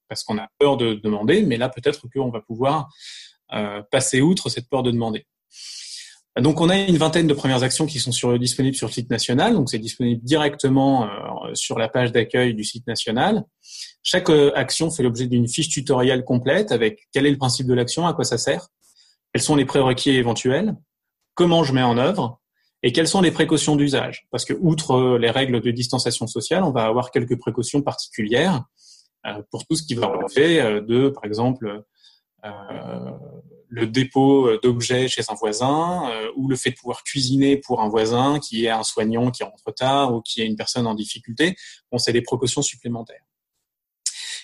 Parce 0.08 0.24
qu'on 0.24 0.38
a 0.38 0.48
peur 0.58 0.76
de 0.76 0.94
demander, 0.94 1.42
mais 1.42 1.56
là 1.56 1.68
peut-être 1.68 2.08
qu'on 2.12 2.30
va 2.30 2.40
pouvoir 2.40 2.88
euh, 3.52 3.80
passer 3.92 4.20
outre 4.20 4.48
cette 4.48 4.68
peur 4.68 4.82
de 4.82 4.90
demander. 4.90 5.24
Donc 6.38 6.60
on 6.60 6.68
a 6.68 6.76
une 6.76 6.96
vingtaine 6.96 7.26
de 7.26 7.34
premières 7.34 7.62
actions 7.62 7.86
qui 7.86 7.98
sont 7.98 8.12
sur, 8.12 8.38
disponibles 8.38 8.76
sur 8.76 8.86
le 8.86 8.92
site 8.92 9.10
national, 9.10 9.54
donc 9.54 9.68
c'est 9.68 9.78
disponible 9.78 10.22
directement 10.22 11.04
euh, 11.04 11.54
sur 11.54 11.78
la 11.78 11.88
page 11.88 12.12
d'accueil 12.12 12.54
du 12.54 12.62
site 12.62 12.86
national. 12.86 13.44
Chaque 14.02 14.30
action 14.54 14.90
fait 14.90 15.02
l'objet 15.02 15.26
d'une 15.26 15.48
fiche 15.48 15.68
tutoriel 15.68 16.24
complète 16.24 16.72
avec 16.72 17.08
quel 17.12 17.26
est 17.26 17.30
le 17.30 17.36
principe 17.36 17.66
de 17.66 17.74
l'action, 17.74 18.06
à 18.06 18.14
quoi 18.14 18.24
ça 18.24 18.38
sert, 18.38 18.68
quels 19.32 19.42
sont 19.42 19.56
les 19.56 19.64
prérequis 19.64 20.10
éventuels, 20.10 20.74
comment 21.34 21.64
je 21.64 21.72
mets 21.72 21.82
en 21.82 21.98
œuvre, 21.98 22.40
et 22.82 22.92
quelles 22.92 23.08
sont 23.08 23.20
les 23.20 23.30
précautions 23.30 23.76
d'usage 23.76 24.26
Parce 24.30 24.44
que 24.44 24.54
outre 24.54 24.92
euh, 24.92 25.18
les 25.18 25.30
règles 25.30 25.60
de 25.60 25.70
distanciation 25.70 26.26
sociale, 26.26 26.64
on 26.64 26.70
va 26.70 26.86
avoir 26.86 27.10
quelques 27.10 27.38
précautions 27.38 27.82
particulières 27.82 28.64
euh, 29.26 29.42
pour 29.50 29.66
tout 29.66 29.76
ce 29.76 29.82
qui 29.82 29.94
va 29.94 30.06
relever 30.06 30.60
euh, 30.60 30.80
de, 30.80 31.10
par 31.10 31.24
exemple, 31.24 31.84
le 33.70 33.86
dépôt 33.86 34.50
d'objets 34.62 35.08
chez 35.08 35.22
un 35.28 35.34
voisin 35.34 36.10
ou 36.36 36.48
le 36.48 36.56
fait 36.56 36.70
de 36.70 36.74
pouvoir 36.74 37.02
cuisiner 37.04 37.56
pour 37.56 37.80
un 37.80 37.88
voisin 37.88 38.38
qui 38.40 38.66
est 38.66 38.70
un 38.70 38.82
soignant 38.82 39.30
qui 39.30 39.44
rentre 39.44 39.72
tard 39.72 40.14
ou 40.14 40.20
qui 40.20 40.42
est 40.42 40.46
une 40.46 40.56
personne 40.56 40.86
en 40.86 40.94
difficulté. 40.94 41.54
Bon, 41.90 41.98
c'est 41.98 42.12
des 42.12 42.22
précautions 42.22 42.62
supplémentaires. 42.62 43.22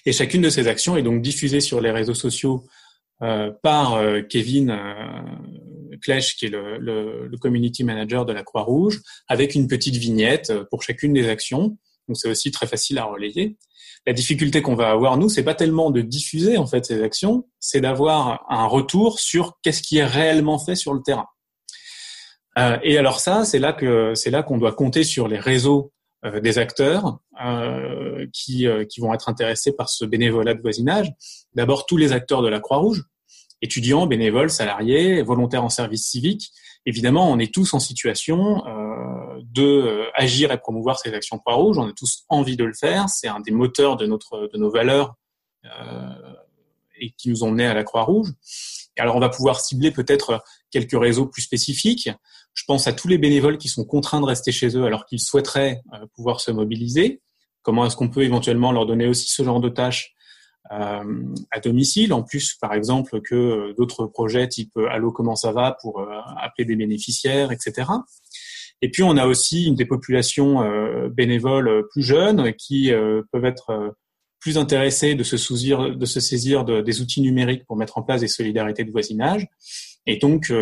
Et 0.05 0.13
chacune 0.13 0.43
de 0.43 0.51
ces 0.51 0.69
actions 0.69 0.97
est 0.97 1.03
donc 1.03 1.23
diffusée 1.23 1.61
sur 1.61 1.81
les 1.81 1.91
réseaux 1.91 2.15
sociaux 2.15 2.65
par 3.63 4.01
Kevin 4.29 4.71
Klech, 5.99 6.37
qui 6.37 6.47
est 6.47 6.51
le, 6.51 6.79
le, 6.79 7.37
community 7.39 7.85
manager 7.85 8.25
de 8.25 8.33
la 8.33 8.43
Croix-Rouge, 8.43 9.03
avec 9.29 9.55
une 9.55 9.69
petite 9.69 9.97
vignette 9.97 10.51
euh, 10.51 10.65
pour 10.71 10.83
chacune 10.83 11.13
des 11.13 11.29
actions. 11.29 11.79
Donc 12.09 12.17
c'est 12.17 12.29
aussi 12.29 12.51
très 12.51 12.67
facile 12.67 12.99
à 12.99 13.05
relayer. 13.05 13.57
La 14.07 14.13
difficulté 14.13 14.63
qu'on 14.63 14.77
va 14.77 14.91
avoir 14.91 15.17
nous, 15.17 15.29
c'est 15.29 15.43
pas 15.43 15.55
tellement 15.55 15.91
de 15.91 16.01
diffuser 16.01 16.59
en 16.59 16.67
fait 16.67 16.87
ces 16.87 17.03
actions, 17.03 17.49
c'est 17.59 17.81
d'avoir 17.81 18.47
un 18.49 18.67
retour 18.67 19.19
sur 19.19 19.59
qu'est-ce 19.63 19.83
qui 19.83 19.99
est 19.99 20.05
réellement 20.05 20.59
fait 20.59 20.77
sur 20.77 20.95
le 20.95 21.03
terrain. 21.03 21.27
Euh, 22.59 22.79
et 22.83 22.99
alors 22.99 23.21
ça, 23.21 23.45
c'est 23.45 23.59
là 23.59 23.73
que 23.73 24.15
c'est 24.15 24.31
là 24.31 24.43
qu'on 24.43 24.59
doit 24.59 24.73
compter 24.73 25.05
sur 25.05 25.29
les 25.29 25.39
réseaux 25.39 25.93
euh, 26.25 26.41
des 26.41 26.59
acteurs 26.59 27.19
euh, 27.45 28.27
qui, 28.33 28.67
qui 28.89 29.01
vont 29.01 29.13
être 29.13 29.29
intéressés 29.29 29.73
par 29.73 29.91
ce 29.91 30.05
bénévolat 30.05 30.55
de 30.55 30.63
voisinage. 30.63 31.13
D'abord 31.55 31.87
tous 31.87 31.97
les 31.97 32.13
acteurs 32.13 32.43
de 32.43 32.49
la 32.49 32.61
Croix-Rouge, 32.61 33.03
étudiants, 33.61 34.07
bénévoles, 34.07 34.51
salariés, 34.51 35.23
volontaires 35.23 35.65
en 35.65 35.69
service 35.69 36.07
civique. 36.07 36.51
Évidemment, 36.87 37.31
on 37.31 37.39
est 37.39 37.53
tous 37.53 37.75
en 37.75 37.81
situation 37.81 38.63
de 39.57 39.63
euh, 39.63 40.05
agir 40.15 40.53
et 40.53 40.59
promouvoir 40.59 40.99
ces 40.99 41.13
actions 41.15 41.39
Croix-Rouge. 41.39 41.79
On 41.79 41.89
a 41.89 41.93
tous 41.93 42.25
envie 42.29 42.57
de 42.57 42.65
le 42.65 42.75
faire. 42.75 43.09
C'est 43.09 43.29
un 43.29 43.41
des 43.41 43.51
moteurs 43.51 43.97
de 43.97 44.07
notre 44.07 44.49
de 44.53 44.59
nos 44.59 44.71
valeurs 44.71 45.15
euh, 45.65 46.35
et 47.01 47.11
qui 47.13 47.31
nous 47.31 47.43
ont 47.43 47.51
menés 47.51 47.67
à 47.67 47.75
la 47.75 47.83
Croix-Rouge. 47.83 48.29
Et 48.97 49.01
alors, 49.01 49.17
on 49.17 49.21
va 49.21 49.29
pouvoir 49.29 49.61
cibler 49.61 49.91
peut-être 49.91 50.43
quelques 50.71 50.99
réseaux 50.99 51.27
plus 51.27 51.43
spécifiques. 51.43 52.11
Je 52.55 52.65
pense 52.67 52.87
à 52.87 52.93
tous 52.93 53.09
les 53.09 53.19
bénévoles 53.19 53.59
qui 53.59 53.69
sont 53.69 53.85
contraints 53.85 54.21
de 54.21 54.27
rester 54.27 54.53
chez 54.53 54.77
eux 54.77 54.85
alors 54.85 55.05
qu'ils 55.05 55.21
souhaiteraient 55.21 55.83
euh, 55.95 56.07
pouvoir 56.15 56.41
se 56.41 56.51
mobiliser. 56.51 57.21
Comment 57.63 57.87
est-ce 57.87 57.97
qu'on 57.97 58.09
peut 58.09 58.23
éventuellement 58.23 58.73
leur 58.73 58.87
donner 58.87 59.09
aussi 59.09 59.29
ce 59.29 59.43
genre 59.43 59.61
de 59.61 59.69
tâches 59.69 60.13
à 60.69 61.61
domicile, 61.63 62.13
en 62.13 62.25
plus 62.25 62.55
par 62.55 62.75
exemple 62.75 63.21
que 63.21 63.73
d'autres 63.77 64.07
projets 64.07 64.49
type 64.49 64.77
Allo 64.91 65.13
comment 65.13 65.37
ça 65.37 65.53
va? 65.53 65.77
pour 65.81 66.05
appeler 66.39 66.65
des 66.65 66.75
bénéficiaires, 66.75 67.53
etc. 67.53 67.85
Et 68.83 68.91
puis 68.91 69.03
on 69.03 69.17
a 69.17 69.27
aussi 69.27 69.73
des 69.73 69.87
populations 69.87 70.61
bénévoles 71.11 71.87
plus 71.91 72.03
jeunes 72.03 72.53
qui 72.55 72.91
peuvent 73.33 73.45
être 73.45 73.95
plus 74.39 74.59
intéressés 74.59 75.15
de 75.15 75.23
se 75.23 75.37
saisir, 75.37 75.97
de 75.97 76.07
se 76.07 76.21
saisir 76.21 76.65
des 76.65 77.01
outils 77.01 77.23
numériques 77.23 77.65
pour 77.67 77.77
mettre 77.77 77.97
en 77.99 78.03
place 78.03 78.21
des 78.21 78.29
solidarités 78.29 78.85
de 78.85 78.91
voisinage. 78.91 79.47
Et 80.05 80.19
donc, 80.19 80.53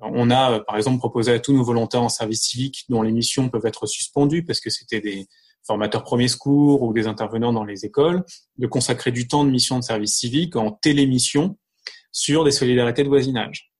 on 0.00 0.30
a, 0.30 0.60
par 0.60 0.76
exemple, 0.76 0.98
proposé 0.98 1.32
à 1.32 1.38
tous 1.38 1.52
nos 1.52 1.62
volontaires 1.62 2.02
en 2.02 2.08
service 2.08 2.42
civique 2.42 2.84
dont 2.88 3.02
les 3.02 3.12
missions 3.12 3.48
peuvent 3.48 3.66
être 3.66 3.86
suspendues 3.86 4.44
parce 4.44 4.60
que 4.60 4.68
c'était 4.68 5.00
des, 5.00 5.28
formateurs 5.66 6.04
premiers 6.04 6.28
secours 6.28 6.82
ou 6.82 6.92
des 6.92 7.06
intervenants 7.06 7.52
dans 7.52 7.64
les 7.64 7.84
écoles, 7.84 8.24
de 8.56 8.66
consacrer 8.66 9.10
du 9.10 9.26
temps 9.26 9.44
de 9.44 9.50
mission 9.50 9.78
de 9.78 9.84
service 9.84 10.16
civique 10.16 10.56
en 10.56 10.70
télémission 10.70 11.58
sur 12.12 12.44
des 12.44 12.52
solidarités 12.52 13.02
de 13.02 13.08
voisinage. 13.08 13.72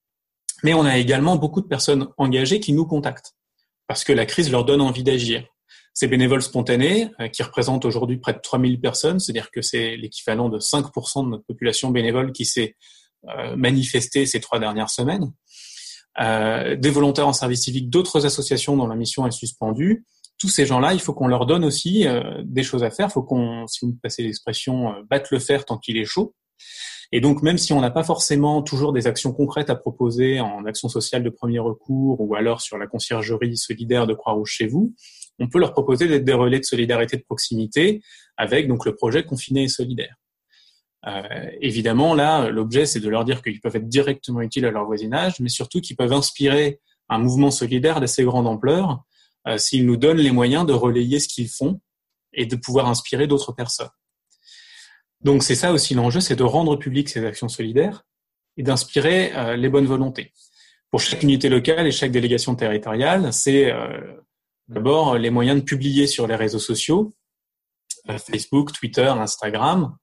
Mais 0.64 0.74
on 0.74 0.84
a 0.84 0.98
également 0.98 1.36
beaucoup 1.36 1.60
de 1.60 1.66
personnes 1.66 2.08
engagées 2.18 2.60
qui 2.60 2.72
nous 2.72 2.86
contactent 2.86 3.35
parce 3.86 4.04
que 4.04 4.12
la 4.12 4.26
crise 4.26 4.50
leur 4.50 4.64
donne 4.64 4.80
envie 4.80 5.02
d'agir. 5.02 5.44
Ces 5.94 6.08
bénévoles 6.08 6.42
spontanés, 6.42 7.10
euh, 7.20 7.28
qui 7.28 7.42
représentent 7.42 7.84
aujourd'hui 7.84 8.18
près 8.18 8.34
de 8.34 8.40
3000 8.42 8.80
personnes, 8.80 9.18
c'est-à-dire 9.18 9.50
que 9.50 9.62
c'est 9.62 9.96
l'équivalent 9.96 10.48
de 10.48 10.58
5% 10.58 11.24
de 11.24 11.30
notre 11.30 11.44
population 11.44 11.90
bénévole 11.90 12.32
qui 12.32 12.44
s'est 12.44 12.76
euh, 13.28 13.56
manifestée 13.56 14.26
ces 14.26 14.40
trois 14.40 14.58
dernières 14.58 14.90
semaines, 14.90 15.32
euh, 16.20 16.76
des 16.76 16.90
volontaires 16.90 17.28
en 17.28 17.32
service 17.32 17.62
civique 17.62 17.88
d'autres 17.88 18.26
associations 18.26 18.76
dont 18.76 18.86
la 18.86 18.96
mission 18.96 19.26
est 19.26 19.30
suspendue, 19.30 20.04
tous 20.38 20.48
ces 20.48 20.66
gens-là, 20.66 20.92
il 20.92 21.00
faut 21.00 21.14
qu'on 21.14 21.28
leur 21.28 21.46
donne 21.46 21.64
aussi 21.64 22.04
des 22.44 22.62
choses 22.62 22.84
à 22.84 22.90
faire. 22.90 23.06
Il 23.08 23.12
faut 23.12 23.22
qu'on, 23.22 23.66
si 23.66 23.86
vous 23.86 23.92
me 23.92 23.96
passez 23.96 24.22
l'expression, 24.22 24.94
batte 25.08 25.30
le 25.30 25.38
fer 25.38 25.64
tant 25.64 25.78
qu'il 25.78 25.96
est 25.96 26.04
chaud. 26.04 26.34
Et 27.12 27.20
donc, 27.20 27.42
même 27.42 27.58
si 27.58 27.72
on 27.72 27.80
n'a 27.80 27.90
pas 27.90 28.02
forcément 28.02 28.62
toujours 28.62 28.92
des 28.92 29.06
actions 29.06 29.32
concrètes 29.32 29.70
à 29.70 29.76
proposer 29.76 30.40
en 30.40 30.64
action 30.64 30.88
sociale 30.88 31.22
de 31.22 31.30
premier 31.30 31.58
recours 31.58 32.20
ou 32.20 32.34
alors 32.34 32.60
sur 32.60 32.78
la 32.78 32.86
conciergerie 32.86 33.56
solidaire 33.56 34.06
de 34.06 34.14
Croix-Rouge 34.14 34.50
chez 34.50 34.66
vous, 34.66 34.94
on 35.38 35.48
peut 35.48 35.58
leur 35.58 35.72
proposer 35.72 36.08
d'être 36.08 36.24
des 36.24 36.32
relais 36.32 36.58
de 36.58 36.64
solidarité 36.64 37.16
de 37.16 37.22
proximité 37.22 38.02
avec 38.36 38.68
donc 38.68 38.84
le 38.86 38.94
projet 38.94 39.24
Confiné 39.24 39.64
et 39.64 39.68
solidaire. 39.68 40.16
Euh, 41.06 41.22
évidemment, 41.60 42.14
là, 42.14 42.48
l'objet, 42.50 42.86
c'est 42.86 43.00
de 43.00 43.08
leur 43.08 43.24
dire 43.24 43.42
qu'ils 43.42 43.60
peuvent 43.60 43.76
être 43.76 43.88
directement 43.88 44.40
utiles 44.40 44.66
à 44.66 44.70
leur 44.70 44.86
voisinage, 44.86 45.38
mais 45.40 45.48
surtout 45.48 45.80
qu'ils 45.80 45.96
peuvent 45.96 46.12
inspirer 46.12 46.80
un 47.08 47.18
mouvement 47.18 47.52
solidaire 47.52 48.00
d'assez 48.00 48.24
grande 48.24 48.46
ampleur 48.46 49.04
euh, 49.46 49.58
s'ils 49.58 49.86
nous 49.86 49.96
donnent 49.96 50.18
les 50.18 50.32
moyens 50.32 50.66
de 50.66 50.72
relayer 50.72 51.20
ce 51.20 51.28
qu'ils 51.28 51.48
font 51.48 51.80
et 52.32 52.46
de 52.46 52.56
pouvoir 52.56 52.88
inspirer 52.88 53.26
d'autres 53.26 53.52
personnes. 53.52 53.90
Donc 55.22 55.42
c'est 55.42 55.54
ça 55.54 55.72
aussi 55.72 55.94
l'enjeu, 55.94 56.20
c'est 56.20 56.36
de 56.36 56.42
rendre 56.42 56.76
public 56.76 57.08
ces 57.08 57.24
actions 57.24 57.48
solidaires 57.48 58.04
et 58.56 58.62
d'inspirer 58.62 59.32
euh, 59.34 59.56
les 59.56 59.68
bonnes 59.68 59.86
volontés. 59.86 60.32
Pour 60.90 61.00
chaque 61.00 61.22
unité 61.22 61.48
locale 61.48 61.86
et 61.86 61.90
chaque 61.90 62.12
délégation 62.12 62.54
territoriale, 62.54 63.32
c'est 63.32 63.72
euh, 63.72 63.98
d'abord 64.68 65.18
les 65.18 65.30
moyens 65.30 65.60
de 65.60 65.64
publier 65.64 66.06
sur 66.06 66.26
les 66.26 66.36
réseaux 66.36 66.58
sociaux, 66.58 67.12
Facebook, 68.06 68.72
Twitter, 68.72 69.08
Instagram, 69.08 69.96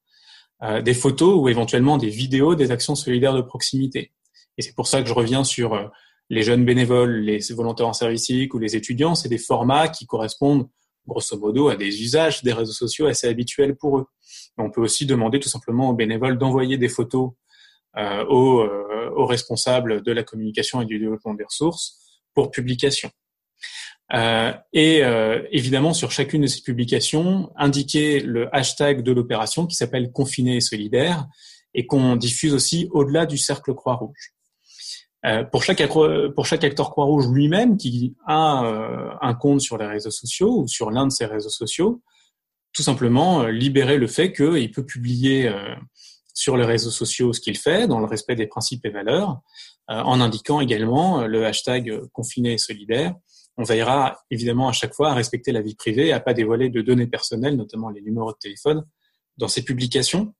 des 0.82 0.94
photos 0.94 1.34
ou 1.38 1.48
éventuellement 1.48 1.96
des 1.96 2.10
vidéos 2.10 2.54
des 2.54 2.70
actions 2.70 2.94
solidaires 2.94 3.32
de 3.34 3.40
proximité. 3.40 4.12
Et 4.58 4.62
c'est 4.62 4.74
pour 4.74 4.86
ça 4.86 5.00
que 5.02 5.08
je 5.08 5.14
reviens 5.14 5.42
sur 5.42 5.90
les 6.30 6.42
jeunes 6.42 6.64
bénévoles, 6.64 7.20
les 7.20 7.40
volontaires 7.50 7.88
en 7.88 7.92
service 7.92 8.24
civique 8.24 8.54
ou 8.54 8.58
les 8.58 8.76
étudiants, 8.76 9.14
c'est 9.14 9.28
des 9.28 9.38
formats 9.38 9.88
qui 9.88 10.06
correspondent 10.06 10.68
grosso 11.06 11.38
modo 11.38 11.68
à 11.68 11.76
des 11.76 12.02
usages 12.02 12.42
des 12.42 12.52
réseaux 12.52 12.72
sociaux 12.72 13.06
assez 13.06 13.28
habituels 13.28 13.76
pour 13.76 13.98
eux. 13.98 14.06
On 14.56 14.70
peut 14.70 14.80
aussi 14.80 15.06
demander 15.06 15.40
tout 15.40 15.48
simplement 15.48 15.90
aux 15.90 15.94
bénévoles 15.94 16.38
d'envoyer 16.38 16.78
des 16.78 16.88
photos 16.88 17.32
euh, 17.96 18.24
aux, 18.26 18.60
euh, 18.60 19.10
aux, 19.14 19.26
responsables 19.26 20.02
de 20.02 20.10
la 20.10 20.24
communication 20.24 20.80
et 20.80 20.84
du 20.84 20.98
développement 20.98 21.34
des 21.34 21.44
ressources 21.44 22.20
pour 22.34 22.50
publication. 22.50 23.08
Euh, 24.12 24.52
et 24.72 25.02
évidemment, 25.52 25.94
sur 25.94 26.10
chacune 26.10 26.42
de 26.42 26.46
ces 26.46 26.60
publications, 26.60 27.52
indiquer 27.56 28.20
le 28.20 28.54
hashtag 28.54 29.02
de 29.02 29.12
l'opération 29.12 29.66
qui 29.66 29.76
s'appelle 29.76 30.10
Confiné 30.10 30.56
et 30.56 30.60
solidaire 30.60 31.26
et 31.72 31.86
qu'on 31.86 32.16
diffuse 32.16 32.52
aussi 32.52 32.88
au-delà 32.90 33.26
du 33.26 33.38
cercle 33.38 33.74
Croix-Rouge. 33.74 34.33
Euh, 35.26 35.42
pour 35.42 35.62
chaque 35.62 35.80
acteur 35.80 36.90
Croix-Rouge 36.90 37.28
lui-même 37.28 37.78
qui 37.78 38.14
a 38.26 38.64
euh, 38.64 39.10
un 39.22 39.34
compte 39.34 39.60
sur 39.62 39.78
les 39.78 39.86
réseaux 39.86 40.10
sociaux 40.10 40.60
ou 40.60 40.68
sur 40.68 40.90
l'un 40.90 41.06
de 41.06 41.12
ses 41.12 41.24
réseaux 41.24 41.48
sociaux, 41.48 42.02
tout 42.74 42.82
simplement 42.82 43.42
euh, 43.42 43.50
libérer 43.50 43.96
le 43.96 44.06
fait 44.06 44.32
qu'il 44.32 44.70
peut 44.70 44.84
publier 44.84 45.50
sur 46.34 46.56
les 46.56 46.64
réseaux 46.64 46.90
sociaux 46.90 47.32
ce 47.32 47.40
qu'il 47.40 47.56
fait 47.56 47.86
dans 47.86 48.00
le 48.00 48.06
respect 48.06 48.34
des 48.34 48.46
principes 48.46 48.84
et 48.84 48.90
valeurs, 48.90 49.40
en 49.88 50.20
indiquant 50.20 50.60
également 50.60 51.26
le 51.26 51.46
hashtag 51.46 52.00
confiné 52.12 52.54
et 52.54 52.58
solidaire. 52.58 53.14
On 53.56 53.62
veillera 53.62 54.18
évidemment 54.30 54.68
à 54.68 54.72
chaque 54.72 54.94
fois 54.94 55.10
à 55.10 55.14
respecter 55.14 55.52
la 55.52 55.60
vie 55.60 55.76
privée, 55.76 56.12
à 56.12 56.18
pas 56.18 56.34
dévoiler 56.34 56.70
de 56.70 56.82
données 56.82 57.06
personnelles, 57.06 57.56
notamment 57.56 57.90
les 57.90 58.02
numéros 58.02 58.32
de 58.32 58.38
téléphone, 58.38 58.84
dans 59.36 59.46
ces 59.46 59.62
publications 59.62 60.34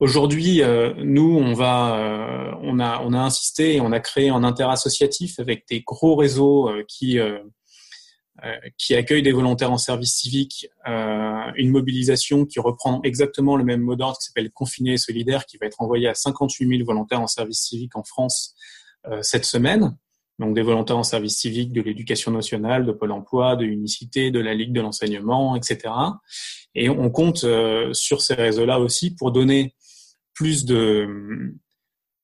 Aujourd'hui, 0.00 0.62
nous, 0.98 1.38
on 1.38 1.54
va, 1.54 2.56
on 2.62 2.78
a, 2.78 3.02
on 3.02 3.12
a 3.12 3.18
insisté 3.18 3.74
et 3.74 3.80
on 3.80 3.90
a 3.90 3.98
créé 3.98 4.28
un 4.28 4.44
interassociatif 4.44 5.40
avec 5.40 5.66
des 5.68 5.80
gros 5.80 6.14
réseaux 6.14 6.70
qui 6.86 7.18
euh, 8.44 8.52
qui 8.76 8.94
accueille 8.94 9.22
des 9.22 9.32
volontaires 9.32 9.72
en 9.72 9.78
service 9.78 10.14
civique, 10.14 10.68
euh, 10.86 11.50
une 11.56 11.70
mobilisation 11.70 12.46
qui 12.46 12.60
reprend 12.60 13.02
exactement 13.02 13.56
le 13.56 13.64
même 13.64 13.80
mot 13.80 13.96
d'ordre 13.96 14.16
qui 14.16 14.26
s'appelle 14.26 14.52
Confiné 14.52 14.92
et 14.92 14.96
solidaire, 14.96 15.44
qui 15.44 15.56
va 15.56 15.66
être 15.66 15.82
envoyé 15.82 16.06
à 16.06 16.14
58 16.14 16.68
000 16.68 16.86
volontaires 16.86 17.20
en 17.20 17.26
service 17.26 17.58
civique 17.58 17.96
en 17.96 18.04
France 18.04 18.54
euh, 19.08 19.18
cette 19.22 19.44
semaine. 19.44 19.96
Donc 20.38 20.54
des 20.54 20.62
volontaires 20.62 20.98
en 20.98 21.02
service 21.02 21.36
civique 21.36 21.72
de 21.72 21.82
l'éducation 21.82 22.30
nationale, 22.30 22.86
de 22.86 22.92
Pôle 22.92 23.10
Emploi, 23.10 23.56
de 23.56 23.64
l'unicité, 23.64 24.30
de 24.30 24.38
la 24.38 24.54
Ligue 24.54 24.72
de 24.72 24.82
l'enseignement, 24.82 25.56
etc. 25.56 25.92
Et 26.76 26.88
on 26.88 27.10
compte 27.10 27.44
sur 27.92 28.22
ces 28.22 28.34
réseaux-là 28.34 28.78
aussi 28.78 29.16
pour 29.16 29.32
donner 29.32 29.74
plus 30.38 30.64
de 30.64 31.54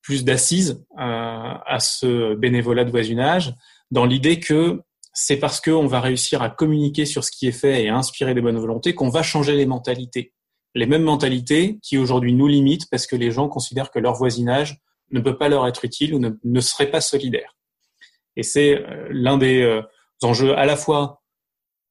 plus 0.02 0.23
d'assises 0.23 0.85
à 0.97 1.78
ce 1.80 2.35
bénévolat 2.35 2.85
de 2.85 2.90
voisinage, 2.90 3.54
dans 3.90 4.04
l'idée 4.04 4.38
que 4.38 4.83
c'est 5.14 5.38
parce 5.38 5.61
qu'on 5.61 5.87
va 5.87 6.00
réussir 6.00 6.42
à 6.42 6.50
communiquer 6.50 7.06
sur 7.06 7.25
ce 7.25 7.33
qui 7.33 7.49
est 7.49 7.52
fait 7.52 7.83
et 7.83 7.88
à 7.88 7.97
inspirer 7.97 8.35
des 8.35 8.40
bonnes 8.40 8.59
volontés 8.59 8.94
qu'on 8.94 9.09
va 9.09 9.23
changer 9.23 9.56
les 9.56 9.66
mentalités. 9.66 10.33
Les 10.76 10.87
mêmes 10.87 11.02
mentalités 11.02 11.78
qui 11.83 11.99
aujourd'hui 11.99 12.35
nous 12.35 12.47
limitent 12.47 12.88
parce 12.90 13.06
que 13.06 13.16
les 13.16 13.33
gens 13.33 13.49
considèrent 13.49 13.90
que 13.90 13.99
leur 13.99 14.14
voisinage 14.14 14.78
ne 15.11 15.21
peut 15.21 15.37
pas 15.37 15.49
leur 15.49 15.66
être 15.66 15.85
utile 15.85 16.14
ou 16.14 16.21
ne, 16.21 16.61
serait 16.61 16.90
pas 16.90 17.00
solidaire. 17.00 17.56
Et 18.37 18.42
c'est 18.42 18.76
euh, 18.76 19.09
l'un 19.11 19.38
des 19.38 19.62
euh, 19.62 19.83
enjeux 20.23 20.56
à 20.56 20.66
la 20.66 20.76
fois 20.76 21.23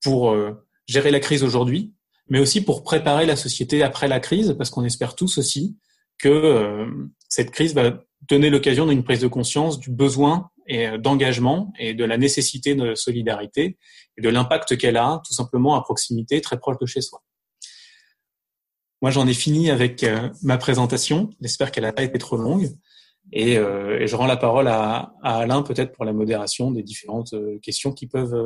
pour 0.03 0.31
euh, 0.31 0.65
gérer 0.87 1.11
la 1.11 1.19
crise 1.19 1.43
aujourd'hui, 1.43 1.93
mais 2.29 2.39
aussi 2.39 2.63
pour 2.63 2.83
préparer 2.83 3.25
la 3.25 3.35
société 3.35 3.83
après 3.83 4.07
la 4.07 4.19
crise, 4.19 4.55
parce 4.57 4.69
qu'on 4.69 4.85
espère 4.85 5.15
tous 5.15 5.37
aussi 5.37 5.77
que 6.23 6.87
cette 7.27 7.51
crise 7.51 7.73
va 7.73 7.99
donner 8.29 8.49
l'occasion 8.49 8.87
d'une 8.87 9.03
prise 9.03 9.19
de 9.19 9.27
conscience 9.27 9.79
du 9.79 9.91
besoin 9.91 10.49
et 10.67 10.87
euh, 10.87 10.97
d'engagement 10.97 11.73
et 11.77 11.93
de 11.93 12.05
la 12.05 12.17
nécessité 12.17 12.75
de 12.75 12.95
solidarité 12.95 13.77
et 14.17 14.21
de 14.21 14.29
l'impact 14.29 14.77
qu'elle 14.77 14.97
a 14.97 15.21
tout 15.25 15.33
simplement 15.33 15.75
à 15.75 15.81
proximité, 15.81 16.39
très 16.41 16.57
proche 16.57 16.77
de 16.79 16.85
chez 16.85 17.01
soi. 17.01 17.21
Moi, 19.01 19.11
j'en 19.11 19.27
ai 19.27 19.33
fini 19.33 19.69
avec 19.69 20.03
euh, 20.03 20.29
ma 20.41 20.57
présentation. 20.57 21.29
J'espère 21.41 21.71
qu'elle 21.71 21.83
n'a 21.83 21.91
pas 21.91 22.03
été 22.03 22.17
trop 22.17 22.37
longue. 22.37 22.69
Et, 23.31 23.57
euh, 23.57 23.99
et, 23.99 24.07
je 24.07 24.15
rends 24.15 24.27
la 24.27 24.37
parole 24.37 24.67
à, 24.67 25.13
à 25.23 25.39
Alain 25.39 25.61
peut-être 25.61 25.91
pour 25.91 26.05
la 26.05 26.13
modération 26.13 26.71
des 26.71 26.83
différentes 26.83 27.33
questions 27.61 27.91
qui 27.91 28.07
peuvent, 28.07 28.37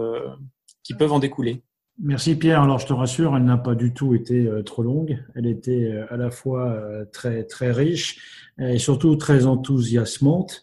qui 0.83 0.93
peuvent 0.93 1.11
en 1.11 1.19
découler. 1.19 1.63
Merci 1.99 2.35
Pierre. 2.35 2.61
Alors 2.61 2.77
je 2.77 2.85
te 2.85 2.93
rassure, 2.93 3.35
elle 3.35 3.43
n'a 3.43 3.57
pas 3.57 3.73
du 3.73 3.93
tout 3.93 4.13
été 4.13 4.47
trop 4.65 4.83
longue. 4.83 5.23
Elle 5.35 5.47
était 5.47 5.99
à 6.09 6.17
la 6.17 6.29
fois 6.29 6.79
très 7.11 7.43
très 7.43 7.71
riche 7.71 8.51
et 8.59 8.77
surtout 8.77 9.15
très 9.15 9.47
enthousiasmante. 9.47 10.61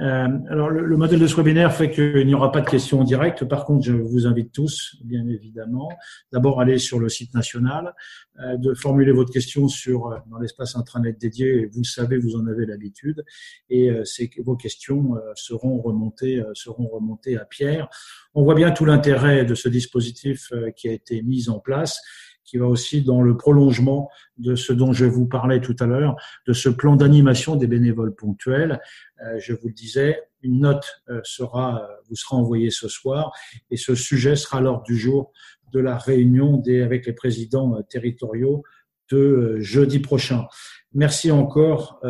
Euh, 0.00 0.26
alors, 0.50 0.70
le, 0.70 0.84
le, 0.84 0.96
modèle 0.96 1.20
de 1.20 1.26
ce 1.28 1.36
webinaire 1.36 1.72
fait 1.72 1.90
qu'il 1.90 2.26
n'y 2.26 2.34
aura 2.34 2.50
pas 2.50 2.60
de 2.60 2.68
questions 2.68 3.04
directes. 3.04 3.44
Par 3.44 3.64
contre, 3.64 3.84
je 3.84 3.92
vous 3.92 4.26
invite 4.26 4.50
tous, 4.50 4.96
bien 5.04 5.26
évidemment, 5.28 5.88
d'abord 6.32 6.60
aller 6.60 6.78
sur 6.78 6.98
le 6.98 7.08
site 7.08 7.32
national, 7.32 7.94
euh, 8.40 8.56
de 8.56 8.74
formuler 8.74 9.12
votre 9.12 9.32
question 9.32 9.68
sur 9.68 10.08
euh, 10.08 10.16
dans 10.28 10.38
l'espace 10.38 10.74
intranet 10.74 11.16
dédié. 11.16 11.66
Vous 11.66 11.84
savez, 11.84 12.18
vous 12.18 12.34
en 12.34 12.48
avez 12.48 12.66
l'habitude, 12.66 13.24
et 13.70 13.88
euh, 13.88 14.02
vos 14.44 14.56
questions 14.56 15.14
seront 15.36 15.80
remontées, 15.80 16.42
seront 16.54 16.88
remontées 16.88 17.36
à 17.36 17.44
Pierre. 17.44 17.88
On 18.34 18.42
voit 18.42 18.56
bien 18.56 18.72
tout 18.72 18.84
l'intérêt 18.84 19.44
de 19.44 19.54
ce 19.54 19.68
dispositif 19.68 20.50
qui 20.76 20.88
a 20.88 20.92
été 20.92 21.22
mis 21.22 21.48
en 21.48 21.60
place 21.60 22.00
qui 22.44 22.58
va 22.58 22.66
aussi 22.66 23.02
dans 23.02 23.22
le 23.22 23.36
prolongement 23.36 24.10
de 24.38 24.54
ce 24.54 24.72
dont 24.72 24.92
je 24.92 25.04
vous 25.04 25.26
parlais 25.26 25.60
tout 25.60 25.76
à 25.80 25.86
l'heure, 25.86 26.16
de 26.46 26.52
ce 26.52 26.68
plan 26.68 26.96
d'animation 26.96 27.56
des 27.56 27.66
bénévoles 27.66 28.14
ponctuels. 28.14 28.80
Euh, 29.24 29.38
je 29.38 29.52
vous 29.52 29.68
le 29.68 29.74
disais, 29.74 30.22
une 30.42 30.60
note 30.60 30.86
euh, 31.08 31.20
sera, 31.24 31.82
euh, 31.82 31.94
vous 32.08 32.16
sera 32.16 32.36
envoyée 32.36 32.70
ce 32.70 32.88
soir 32.88 33.32
et 33.70 33.76
ce 33.76 33.94
sujet 33.94 34.36
sera 34.36 34.60
lors 34.60 34.82
du 34.82 34.96
jour 34.96 35.32
de 35.72 35.80
la 35.80 35.96
réunion 35.96 36.58
des, 36.58 36.82
avec 36.82 37.06
les 37.06 37.14
présidents 37.14 37.82
territoriaux 37.90 38.62
de 39.10 39.58
jeudi 39.58 39.98
prochain. 39.98 40.46
Merci 40.92 41.32
encore, 41.32 42.00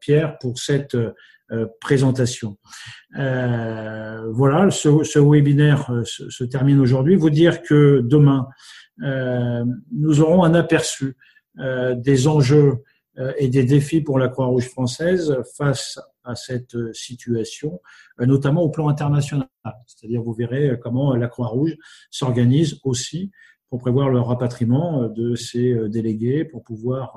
Pierre, 0.00 0.38
pour 0.38 0.58
cette 0.58 0.96
présentation. 1.80 2.56
voilà, 3.12 4.70
ce, 4.70 5.02
ce 5.04 5.18
webinaire 5.18 5.90
se, 6.04 6.30
se 6.30 6.44
termine 6.44 6.80
aujourd'hui. 6.80 7.16
Vous 7.16 7.30
dire 7.30 7.62
que 7.62 8.00
demain, 8.04 8.46
euh, 9.02 9.64
nous 9.92 10.20
aurons 10.20 10.44
un 10.44 10.54
aperçu 10.54 11.16
euh, 11.58 11.94
des 11.94 12.28
enjeux 12.28 12.82
euh, 13.18 13.32
et 13.38 13.48
des 13.48 13.64
défis 13.64 14.00
pour 14.00 14.18
la 14.18 14.28
Croix-Rouge 14.28 14.68
française 14.68 15.36
face 15.56 15.98
à 16.24 16.34
cette 16.34 16.76
situation, 16.92 17.80
notamment 18.18 18.62
au 18.62 18.68
plan 18.68 18.88
international. 18.88 19.48
C'est-à-dire, 19.86 20.22
vous 20.22 20.34
verrez 20.34 20.78
comment 20.82 21.16
la 21.16 21.28
Croix-Rouge 21.28 21.76
s'organise 22.10 22.78
aussi 22.84 23.30
pour 23.70 23.78
prévoir 23.78 24.10
le 24.10 24.20
rapatriement 24.20 25.08
de 25.08 25.34
ces 25.34 25.74
délégués, 25.88 26.44
pour 26.44 26.62
pouvoir 26.62 27.16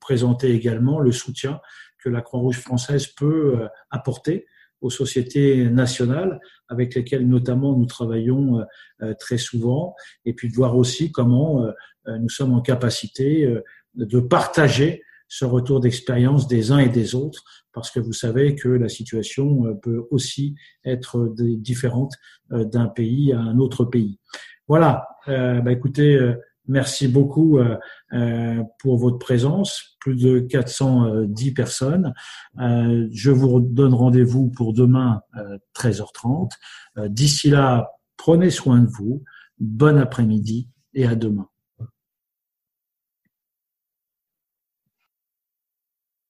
présenter 0.00 0.50
également 0.50 0.98
le 0.98 1.12
soutien 1.12 1.60
que 2.02 2.08
la 2.08 2.22
Croix-Rouge 2.22 2.58
française 2.58 3.06
peut 3.06 3.68
apporter 3.90 4.46
aux 4.82 4.90
sociétés 4.90 5.70
nationales 5.70 6.40
avec 6.68 6.94
lesquelles 6.94 7.26
notamment 7.26 7.76
nous 7.76 7.86
travaillons 7.86 8.58
euh, 8.58 8.64
euh, 9.02 9.14
très 9.18 9.38
souvent, 9.38 9.94
et 10.24 10.34
puis 10.34 10.50
de 10.50 10.54
voir 10.54 10.76
aussi 10.76 11.12
comment 11.12 11.64
euh, 11.64 11.72
nous 12.18 12.28
sommes 12.28 12.52
en 12.52 12.60
capacité 12.60 13.48
de 13.94 14.20
partager 14.20 15.04
ce 15.28 15.44
retour 15.44 15.78
d'expérience 15.78 16.48
des 16.48 16.72
uns 16.72 16.78
et 16.78 16.88
des 16.88 17.14
autres, 17.14 17.44
parce 17.72 17.92
que 17.92 18.00
vous 18.00 18.12
savez 18.12 18.56
que 18.56 18.68
la 18.68 18.88
situation 18.88 19.76
peut 19.76 20.04
aussi 20.10 20.56
être 20.84 21.32
différente 21.38 22.12
d'un 22.50 22.88
pays 22.88 23.32
à 23.32 23.38
un 23.38 23.60
autre 23.60 23.84
pays. 23.84 24.18
Voilà, 24.66 25.06
bah 25.28 25.70
écoutez, 25.70 26.18
Merci 26.68 27.08
beaucoup 27.08 27.58
euh, 27.58 27.76
euh, 28.12 28.62
pour 28.78 28.96
votre 28.96 29.18
présence, 29.18 29.96
plus 29.98 30.16
de 30.16 30.38
410 30.38 31.54
personnes. 31.54 32.14
Euh, 32.60 33.08
je 33.10 33.30
vous 33.30 33.60
donne 33.60 33.94
rendez-vous 33.94 34.48
pour 34.48 34.72
demain 34.72 35.22
13h30. 35.76 36.50
D'ici 37.08 37.50
là, 37.50 37.90
prenez 38.16 38.50
soin 38.50 38.80
de 38.80 38.88
vous. 38.88 39.22
Bon 39.58 39.98
après-midi 39.98 40.68
et 40.94 41.06
à 41.06 41.14
demain. 41.14 41.48